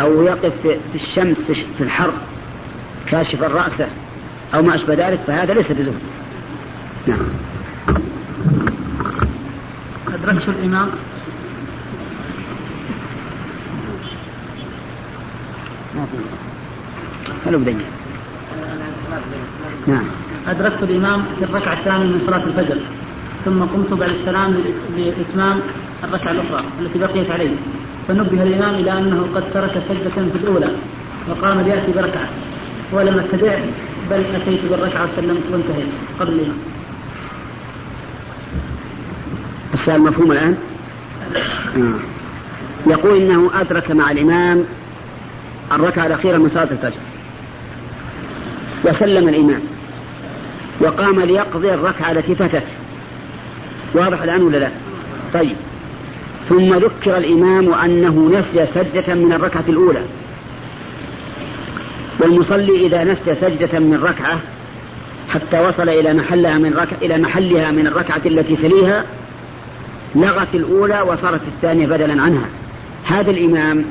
[0.00, 1.38] أو يقف في الشمس
[1.78, 2.12] في الحر
[3.10, 3.88] كاشفا رأسه
[4.54, 6.00] أو ما أشبه ذلك فهذا ليس بزهد.
[7.06, 7.18] نعم.
[10.14, 10.90] أدركت الإمام؟
[15.96, 16.06] ما
[17.50, 17.56] في.
[17.56, 17.84] بدنيا.
[19.86, 20.04] نعم.
[20.48, 22.78] أدركت الإمام في الركعة الثانية من صلاة الفجر
[23.44, 24.62] ثم قمت بعد السلام
[24.96, 25.60] لإتمام
[26.04, 27.56] الركعة الأخرى التي بقيت عليه.
[28.08, 30.70] فنبه الإمام إلى أنه قد ترك سجدة في الأولى
[31.28, 32.28] وقام ليأتي بركعة.
[32.92, 33.58] ولم أتبع
[34.10, 35.88] بل أتيت بالركعة وسلمت وانتهيت
[36.20, 36.56] قبل الإمام.
[39.74, 40.56] السؤال مفهوم الآن؟
[41.76, 42.90] آه.
[42.90, 44.64] يقول إنه أدرك مع الإمام
[45.72, 47.00] الركعة الأخيرة من صلاة الفجر.
[48.84, 49.60] وسلم الإمام.
[50.80, 52.66] وقام ليقضي الركعة التي فاتت.
[53.94, 54.70] واضح الآن ولا لا؟
[55.34, 55.56] طيب.
[56.48, 60.02] ثم ذكر الإمام أنه نسي سجدة من الركعة الأولى.
[62.20, 64.40] والمصلي إذا نسي سجدة من الركعة
[65.28, 69.04] حتى وصل إلى محلها من ركعة إلى محلها من الركعة التي تليها
[70.14, 72.46] لغت الأولى وصارت الثانية بدلا عنها.
[73.04, 73.84] هذا الإمام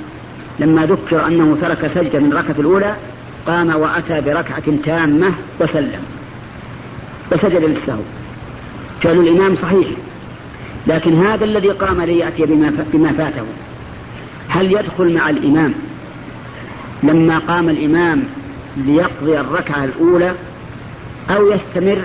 [0.59, 2.95] لما ذكر أنه ترك سجدة من الركعة الأولى
[3.47, 5.99] قام وأتى بركعة تامة وسلم.
[7.35, 8.01] وسجد للسهو.
[9.01, 9.87] فعل الإمام صحيح.
[10.87, 13.43] لكن هذا الذي قام ليأتي بما, بما فاته.
[14.47, 15.73] هل يدخل مع الإمام؟
[17.03, 18.23] لما قام الإمام
[18.77, 20.33] ليقضي الركعة الأولى
[21.29, 22.01] أو يستمر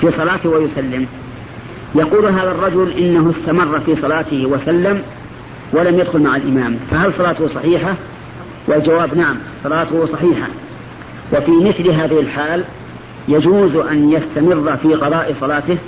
[0.00, 1.06] في صلاته ويسلم.
[1.94, 5.02] يقول هذا الرجل إنه استمر في صلاته وسلم
[5.72, 6.76] ولم يدخل مع الإمام.
[6.90, 7.94] فهل صلاته صحيحة؟
[8.66, 10.48] والجواب نعم صلاته صحيحة.
[11.32, 12.64] وفي مثل هذه الحال
[13.28, 15.78] يجوز أن يستمر في قضاء صلاته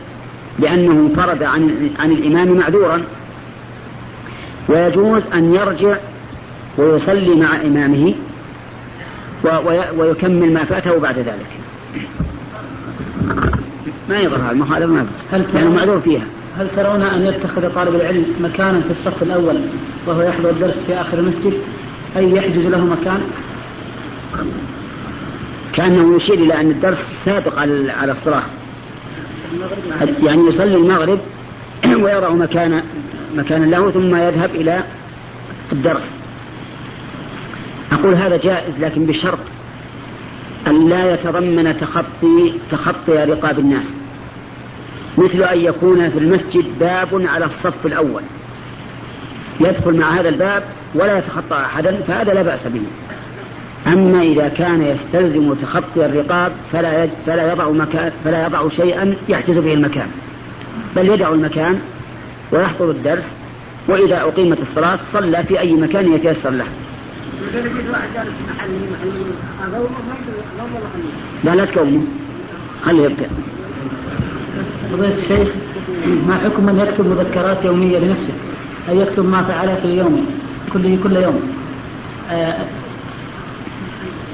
[0.58, 3.02] لأنه انفرد عن, عن الإمام معذورا.
[4.68, 5.96] ويجوز أن يرجع
[6.78, 8.14] ويصلي مع إمامه
[9.98, 11.46] ويكمل ما فاته بعد ذلك.
[14.08, 16.24] ما يظهر هذا المخالفة ما هل يعني معذور فيها.
[16.58, 19.60] هل ترون أن يتخذ طالب العلم مكانا في الصف الأول
[20.06, 21.52] وهو يحضر الدرس في آخر المسجد؟
[22.16, 23.20] أي يحجز له مكان؟
[25.78, 28.42] كأنه يشير إلى أن الدرس سابق على الصلاة.
[30.22, 31.18] يعني يصلي المغرب
[32.02, 32.82] ويضع مكان
[33.34, 34.82] مكانا له ثم يذهب إلى
[35.72, 36.02] الدرس.
[37.92, 39.38] أقول هذا جائز لكن بشرط
[40.66, 43.86] أن لا يتضمن تخطي تخطي رقاب الناس.
[45.18, 48.22] مثل أن يكون في المسجد باب على الصف الأول.
[49.60, 50.64] يدخل مع هذا الباب
[50.94, 52.82] ولا يتخطى أحدا فهذا لا بأس به.
[53.86, 59.74] أما إذا كان يستلزم تخطي الرقاب فلا فلا يضع مكان فلا يضع شيئا يحجز به
[59.74, 60.08] المكان
[60.96, 61.78] بل يدع المكان
[62.52, 63.24] ويحضر الدرس
[63.88, 66.66] وإذا أقيمت الصلاة صلى في أي مكان يتيسر له.
[71.44, 72.02] لا لا تكومه
[72.84, 73.28] خليه يبدأ.
[74.92, 75.48] فضيلة الشيخ
[76.26, 78.32] ما حكم من يكتب مذكرات يومية لنفسه
[78.88, 80.22] أي يكتب ما فعله في يومه
[80.72, 81.40] كل كل يوم
[82.30, 82.54] آه،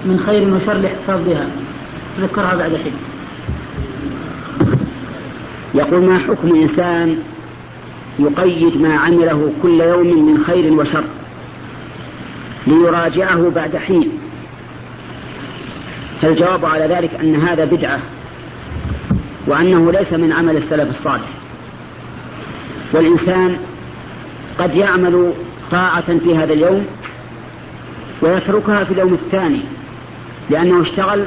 [0.05, 1.47] من خير وشر الاحتفاظ بها
[2.21, 2.93] ذكرها بعد حين.
[5.75, 7.19] يقول ما حكم إنسان
[8.19, 11.05] يقيد ما عمله كل يوم من خير وشر
[12.67, 14.09] ليراجعه بعد حين؟
[16.23, 18.01] فالجواب على ذلك أن هذا بدعة
[19.47, 21.29] وأنه ليس من عمل السلف الصالح.
[22.93, 23.57] والإنسان
[24.59, 25.33] قد يعمل
[25.71, 26.87] طاعة في هذا اليوم
[28.23, 29.61] ويتركها في اليوم الثاني.
[30.51, 31.27] لأنه اشتغل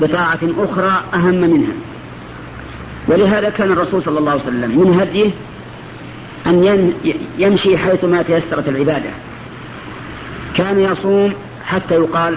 [0.00, 1.72] بطاعة أخرى أهم منها.
[3.08, 5.30] ولهذا كان الرسول صلى الله عليه وسلم من هديه
[6.46, 6.92] أن
[7.38, 9.10] يمشي حيثما تيسرت العبادة.
[10.54, 11.32] كان يصوم
[11.66, 12.36] حتى يقال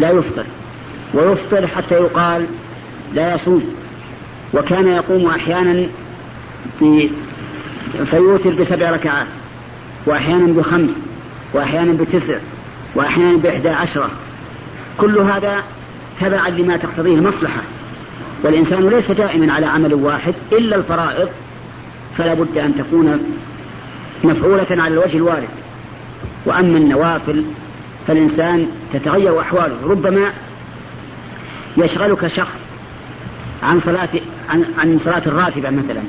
[0.00, 0.44] لا يفطر
[1.14, 2.46] ويفطر حتى يقال
[3.14, 3.64] لا يصوم.
[4.54, 5.86] وكان يقوم أحيانا
[8.10, 9.26] فيوتر بسبع ركعات
[10.06, 10.90] وأحيانا بخمس
[11.52, 12.38] وأحيانا بتسع
[12.94, 14.10] وأحيانا بإحدى عشرة.
[14.98, 15.62] كل هذا
[16.20, 17.60] تبعا لما تقتضيه المصلحة.
[18.42, 21.28] والإنسان ليس دائما على عمل واحد إلا الفرائض
[22.16, 23.20] فلا بد أن تكون
[24.24, 25.48] مفعولة على الوجه الوارد.
[26.46, 27.44] وأما النوافل
[28.06, 29.76] فالإنسان تتغير أحواله.
[29.84, 30.32] ربما
[31.76, 32.60] يشغلك شخص
[33.62, 34.08] عن صلاة
[34.50, 36.02] عن, عن صلاة الراتبة مثلا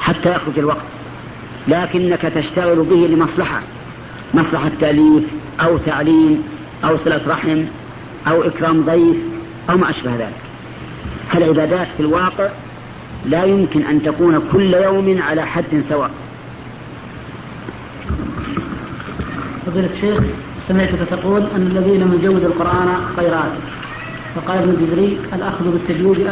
[0.00, 0.86] حتى يخرج الوقت.
[1.68, 3.60] لكنك تشتغل به لمصلحة
[4.34, 5.24] مصلحة تأليف
[5.60, 6.42] أو تعليم
[6.84, 7.64] أو صلة رحم
[8.28, 9.16] أو إكرام ضيف
[9.70, 10.40] أو ما أشبه ذلك.
[11.30, 12.48] فالعبادات في الواقع
[13.26, 16.10] لا يمكن أن تكون كل يوم على حد سواء.
[19.66, 20.20] فضيلة الشيخ
[20.68, 23.52] سمعتك تقول أن الذي لم يجود القرآن خيرات.
[24.34, 26.30] فقال ابن الجزري الأخذ بالتجويد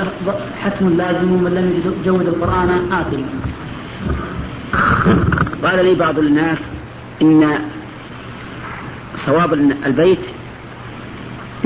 [0.63, 3.23] حتم لازم ومن لم يجود القرآن آثم.
[5.67, 6.59] قال لي بعض الناس
[7.23, 7.59] إن
[9.17, 9.55] صواب
[9.87, 10.27] البيت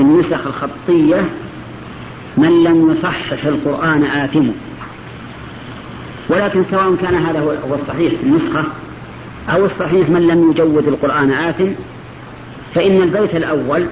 [0.01, 1.29] النسخ الخطية
[2.37, 4.47] من لم يصحح القرآن آثم
[6.29, 7.39] ولكن سواء كان هذا
[7.69, 8.63] هو الصحيح في النسخة
[9.49, 11.67] أو الصحيح من لم يجود القرآن آثم
[12.75, 13.85] فإن البيت الأول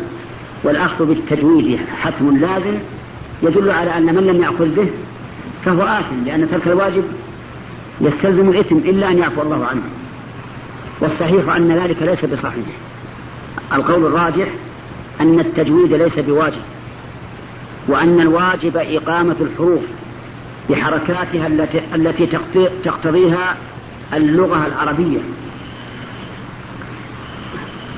[0.64, 2.74] والأخذ بالتجويد حتم لازم
[3.44, 4.90] يدل على أن من لم يأخذ به
[5.66, 7.04] فهو آثم لأن ترك الواجب
[8.02, 9.82] يستلزم الإثم إلا أن يعفو الله عنه.
[11.02, 12.66] والصحيح أن ذلك ليس بصحيح.
[13.74, 14.48] القول الراجح
[15.22, 16.62] أن التجويد ليس بواجب
[17.88, 19.82] وأن الواجب إقامة الحروف
[20.70, 22.28] بحركاتها التي, التي
[22.84, 23.58] تقتضيها
[24.14, 25.20] اللغة العربية.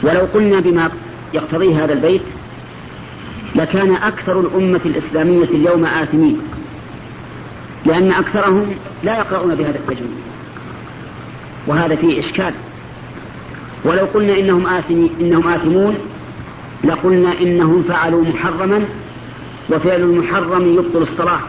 [0.03, 0.91] ولو قلنا بما
[1.33, 2.21] يقتضي هذا البيت
[3.55, 6.41] لكان أكثر الأمة الإسلامية اليوم آثمين
[7.85, 10.17] لأن أكثرهم لا يقرؤون بهذا التجويد
[11.67, 12.53] وهذا فيه إشكال.
[13.83, 15.95] ولو قلنا إنهم آثمين إنهم آثمون
[16.83, 18.85] لقلنا إنهم فعلوا محرما
[19.69, 21.39] وفعل المحرم يبطل الصلاة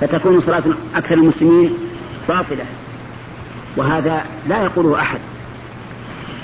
[0.00, 0.62] فتكون صلاة
[0.94, 1.74] أكثر المسلمين
[2.28, 2.64] باطلة.
[3.76, 5.18] وهذا لا يقوله أحد.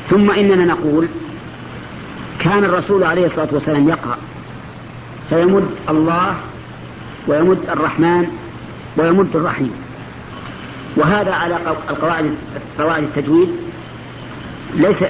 [0.08, 1.08] ثم إننا نقول
[2.40, 4.18] كان الرسول عليه الصلاة والسلام يقرأ
[5.28, 6.34] فيمد الله
[7.28, 8.26] ويمد الرحمن
[8.96, 9.72] ويمد الرحيم.
[10.96, 11.56] وهذا على
[11.90, 12.34] القواعد
[12.78, 13.48] قواعد التجويد
[14.74, 15.04] ليس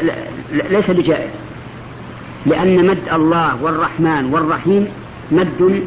[0.53, 1.33] ليس بجائز.
[2.49, 4.87] لأن مد الله والرحمن والرحيم
[5.31, 5.83] مد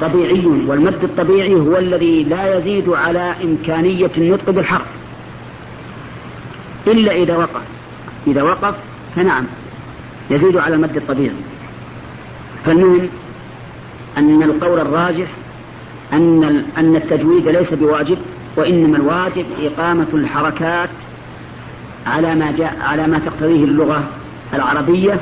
[0.00, 4.86] طبيعي والمد الطبيعي هو الذي لا يزيد على إمكانية النطق بالحرف.
[6.86, 7.62] إلا إذا وقف.
[8.26, 8.74] إذا وقف
[9.16, 9.44] فنعم
[10.30, 11.36] يزيد على المد الطبيعي.
[12.66, 13.08] فالمهم
[14.18, 15.26] أن القول الراجح
[16.12, 18.18] أن أن التجويد ليس بواجب
[18.56, 20.88] وإنما الواجب إقامة الحركات
[22.06, 24.04] على ما جاء على ما تقتضيه اللغة
[24.54, 25.20] العربية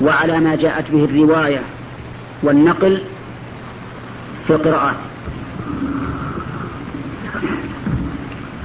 [0.00, 1.62] وعلى ما جاءت به الرواية
[2.42, 3.02] والنقل
[4.46, 4.96] في القراءات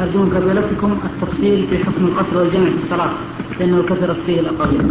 [0.01, 3.11] أرجو من فضيلتكم التفصيل في حكم القصر والجمع في الصلاة
[3.59, 4.81] لأنه كثرت فيه الأقاويل.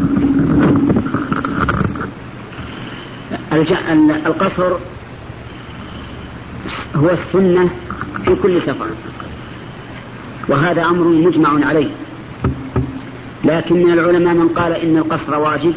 [4.27, 4.73] القصر
[6.97, 7.71] هو السنة
[8.25, 8.87] في كل سفر
[10.49, 11.91] وهذا أمر مجمع عليه
[13.45, 15.75] لكن من العلماء من قال إن القصر واجب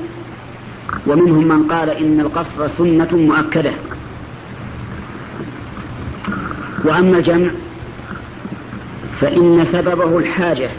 [1.08, 3.72] ومنهم من قال إن القصر سنة مؤكدة.
[6.84, 7.50] وأما الجمع
[9.22, 10.70] فإن سببه الحاجة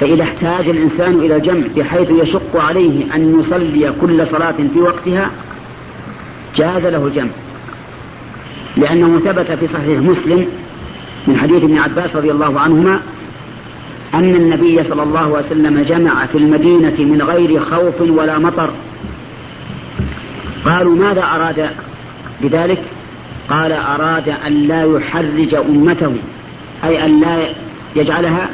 [0.00, 5.30] فإذا احتاج الإنسان إلى الجمع بحيث يشق عليه أن يصلي كل صلاة في وقتها
[6.56, 7.30] جاز له الجمع.
[8.76, 10.46] لأنه ثبت في صحيح مسلم
[11.26, 13.00] من حديث ابن عباس رضي الله عنهما
[14.14, 18.70] أن النبي صلى الله عليه وسلم جمع في المدينة من غير خوف ولا مطر.
[20.64, 21.70] قالوا ماذا أراد
[22.42, 22.82] بذلك؟
[23.50, 26.14] قال أراد أن لا يحرج أمته
[26.84, 27.38] أي أن لا
[27.96, 28.48] يجعلها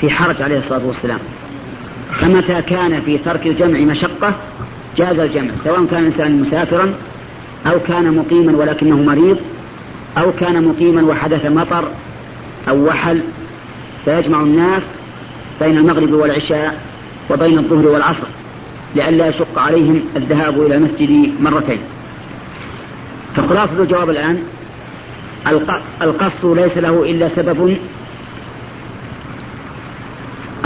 [0.00, 1.18] في حرج عليه الصلاة والسلام.
[2.20, 4.34] فمتى كان في ترك الجمع مشقة
[4.96, 6.94] جاز الجمع سواء كان الإنسان مسافرا
[7.66, 9.36] أو كان مقيما ولكنه مريض
[10.18, 11.84] أو كان مقيما وحدث مطر
[12.68, 13.20] أو وحل
[14.04, 14.82] فيجمع الناس
[15.60, 16.80] بين المغرب والعشاء
[17.30, 18.26] وبين الظهر والعصر
[18.96, 21.78] لئلا يشق عليهم الذهاب إلى المسجد مرتين.
[23.36, 24.42] فخلاصة الجواب الآن
[26.02, 27.76] القصر ليس له إلا سبب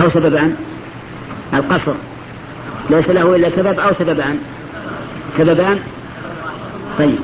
[0.00, 0.56] أو سببان
[1.54, 1.94] القصر
[2.90, 4.38] ليس له إلا سبب أو سببان.
[5.38, 5.78] سببان؟
[6.98, 7.18] طيب.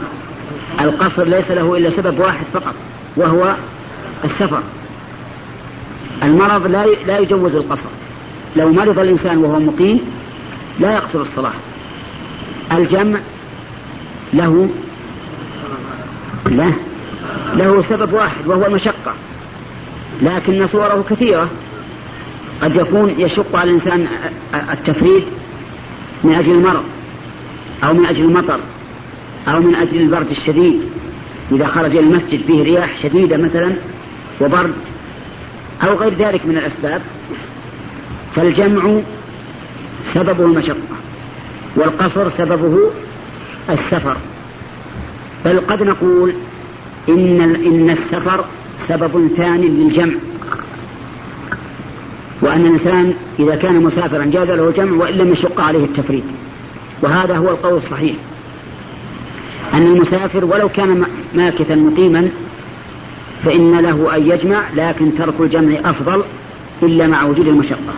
[0.80, 2.74] القصر ليس له إلا سبب واحد فقط
[3.16, 3.54] وهو
[4.24, 4.62] السفر.
[6.22, 7.88] المرض لا لا يجوز القصر.
[8.56, 10.00] لو مرض الإنسان وهو مقيم
[10.80, 11.52] لا يقصر الصلاة.
[12.72, 13.20] الجمع
[14.32, 14.68] له
[16.46, 16.72] لا
[17.54, 19.14] له سبب واحد وهو المشقة
[20.22, 21.48] لكن صوره كثيرة.
[22.62, 24.06] قد يكون يشق على الإنسان
[24.72, 25.24] التفريد
[26.24, 26.84] من أجل المرض
[27.84, 28.60] أو من أجل المطر
[29.48, 30.80] أو من أجل البرد الشديد.
[31.52, 33.72] إذا خرج إلى المسجد فيه رياح شديدة مثلا
[34.40, 34.74] وبرد
[35.82, 37.02] أو غير ذلك من الأسباب
[38.36, 39.00] فالجمع
[40.14, 40.76] سببه المشقة
[41.76, 42.90] والقصر سببه
[43.70, 44.16] السفر.
[45.44, 46.34] بل قد نقول
[47.08, 48.44] إن إن السفر
[48.88, 50.14] سبب ثاني للجمع.
[52.42, 56.24] وأن الإنسان إذا كان مسافرا جاز له الجمع وإن لم يشق عليه التفريد
[57.02, 58.16] وهذا هو القول الصحيح.
[59.74, 61.04] أن المسافر ولو كان
[61.34, 62.30] ماكثا مقيما
[63.44, 66.22] فإن له أن يجمع لكن ترك الجمع أفضل
[66.82, 67.94] إلا مع وجود المشقة.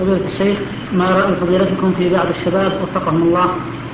[0.00, 0.58] فضيلة الشيخ
[0.92, 3.46] ما رأي فضيلتكم في بعض الشباب وفقهم الله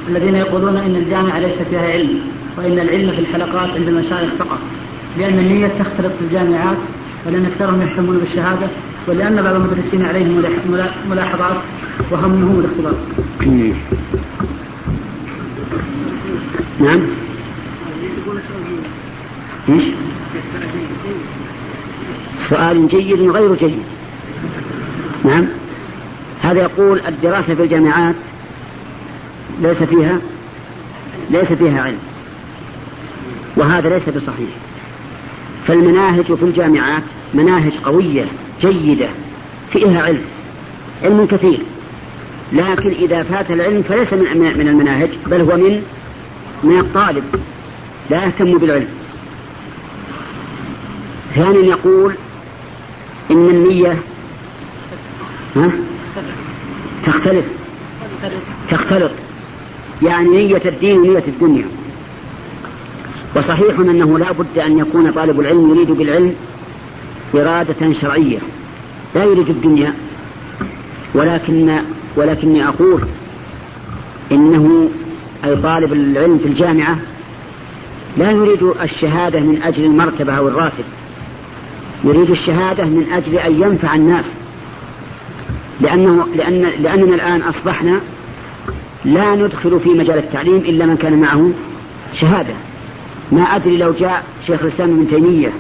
[0.09, 2.21] الذين يقولون إن الجامعة ليس فيها علم
[2.59, 4.59] وإن العلم في الحلقات عند المشايخ فقط
[5.19, 6.77] لأن النية تختلف في الجامعات
[7.27, 8.67] ولأن أكثرهم يهتمون بالشهادة
[9.09, 10.43] ولأن بعض المدرسين عليهم
[11.11, 11.57] ملاحظات
[12.11, 12.95] وهمهم الاختبار.
[16.81, 17.01] نعم؟
[19.69, 19.85] إيش؟
[22.49, 23.83] سؤال جيد وغير جيد.
[25.25, 25.47] نعم.
[26.43, 28.15] هذا يقول الدراسة في الجامعات
[29.63, 30.19] ليس فيها
[31.31, 31.99] ليس فيها علم.
[33.57, 34.49] وهذا ليس بصحيح.
[35.67, 37.03] فالمناهج في الجامعات
[37.35, 38.25] مناهج قوية
[38.61, 39.09] جيدة
[39.73, 40.25] فيها علم
[41.03, 41.59] علم كثير.
[42.53, 45.83] لكن إذا فات العلم فليس من من المناهج بل هو من
[46.65, 47.25] من الطالب.
[48.11, 48.89] لا يهتم بالعلم.
[51.37, 52.15] ثانيا يقول
[53.31, 53.99] إن النية
[55.57, 55.71] ها؟
[57.07, 57.45] تختلف.
[58.71, 59.11] تختلط.
[60.03, 61.67] يعني نية الدين ونية الدنيا.
[63.37, 66.35] وصحيح أنه لا بد أن يكون طالب العلم يريد بالعلم
[67.35, 68.39] إرادة شرعية.
[69.15, 69.95] لا يريد الدنيا.
[71.15, 71.79] ولكن
[72.17, 73.01] ولكني أقول
[74.33, 74.89] إنه
[75.45, 76.99] أي طالب العلم في الجامعة
[78.17, 80.85] لا يريد الشهادة من أجل المرتبة أو الراتب.
[82.05, 84.25] يريد الشهادة من أجل أن ينفع الناس.
[85.81, 88.01] لأنه لأن لأننا الآن أصبحنا
[89.05, 91.51] لا ندخل في مجال التعليم إلا من كان معه
[92.15, 92.55] شهادة.
[93.33, 95.53] ما أدري لو جاء شيخ الإسلام ابن تيمية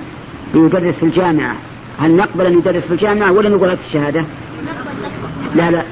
[0.55, 1.55] ليدرس في الجامعة.
[1.99, 4.25] هل نقبل أن يدرس في الجامعة ولا نقول هات الشهادة؟
[5.55, 5.83] لا لا.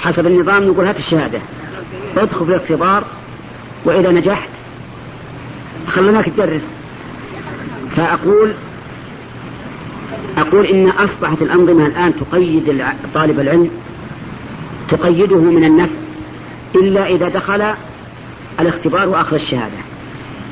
[0.00, 1.40] حسب النظام نقول هات الشهادة.
[2.16, 3.04] ادخل في الاختبار
[3.84, 4.48] وإذا نجحت
[5.88, 6.66] خلناك تدرس.
[7.96, 8.52] فأقول
[10.38, 13.70] أقول إن أصبحت الأنظمة الآن تقيد طالب العلم
[14.90, 15.92] تقيده من النفع
[16.74, 17.64] إلا إذا دخل
[18.60, 19.76] الاختبار وأخذ الشهادة.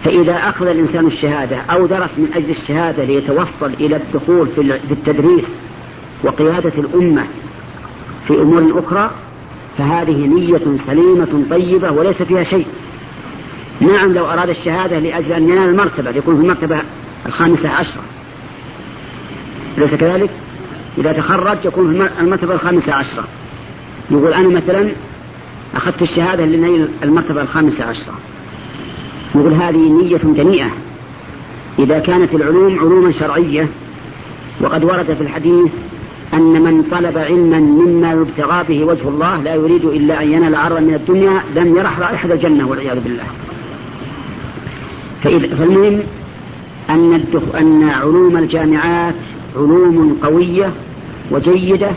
[0.04, 4.60] فإذا أخذ الإنسان الشهادة أو درس من أجل الشهادة ليتوصل إلى الدخول في
[4.90, 5.48] التدريس
[6.24, 7.24] وقيادة الأمة
[8.28, 9.10] في أمور أخرى
[9.78, 12.66] فهذه نية سليمة طيبة وليس فيها شيء.
[13.80, 16.78] نعم لو أراد الشهادة لأجل أن ينال المرتبة يكون في المرتبة
[17.26, 18.02] الخامسة عشرة.
[19.78, 20.30] أليس كذلك؟
[20.98, 23.24] إذا تخرج يكون في المرتبة الخامسة عشرة.
[24.10, 24.88] يقول أنا مثلا
[25.74, 28.14] أخذت الشهادة لنيل المرتبة الخامسة عشرة.
[29.34, 30.70] يقول هذه نية دنيئة
[31.78, 33.68] إذا كانت العلوم علوما شرعية
[34.60, 35.70] وقد ورد في الحديث
[36.34, 40.80] أن من طلب علما مما يبتغى به وجه الله لا يريد إلا أن ينال عرضا
[40.80, 43.24] من الدنيا لم يرح رائحة الجنة والعياذ بالله.
[45.22, 46.00] فإذا فالمهم
[46.90, 47.24] أن,
[47.58, 49.14] أن علوم الجامعات
[49.56, 50.72] علوم قوية
[51.30, 51.90] وجيدة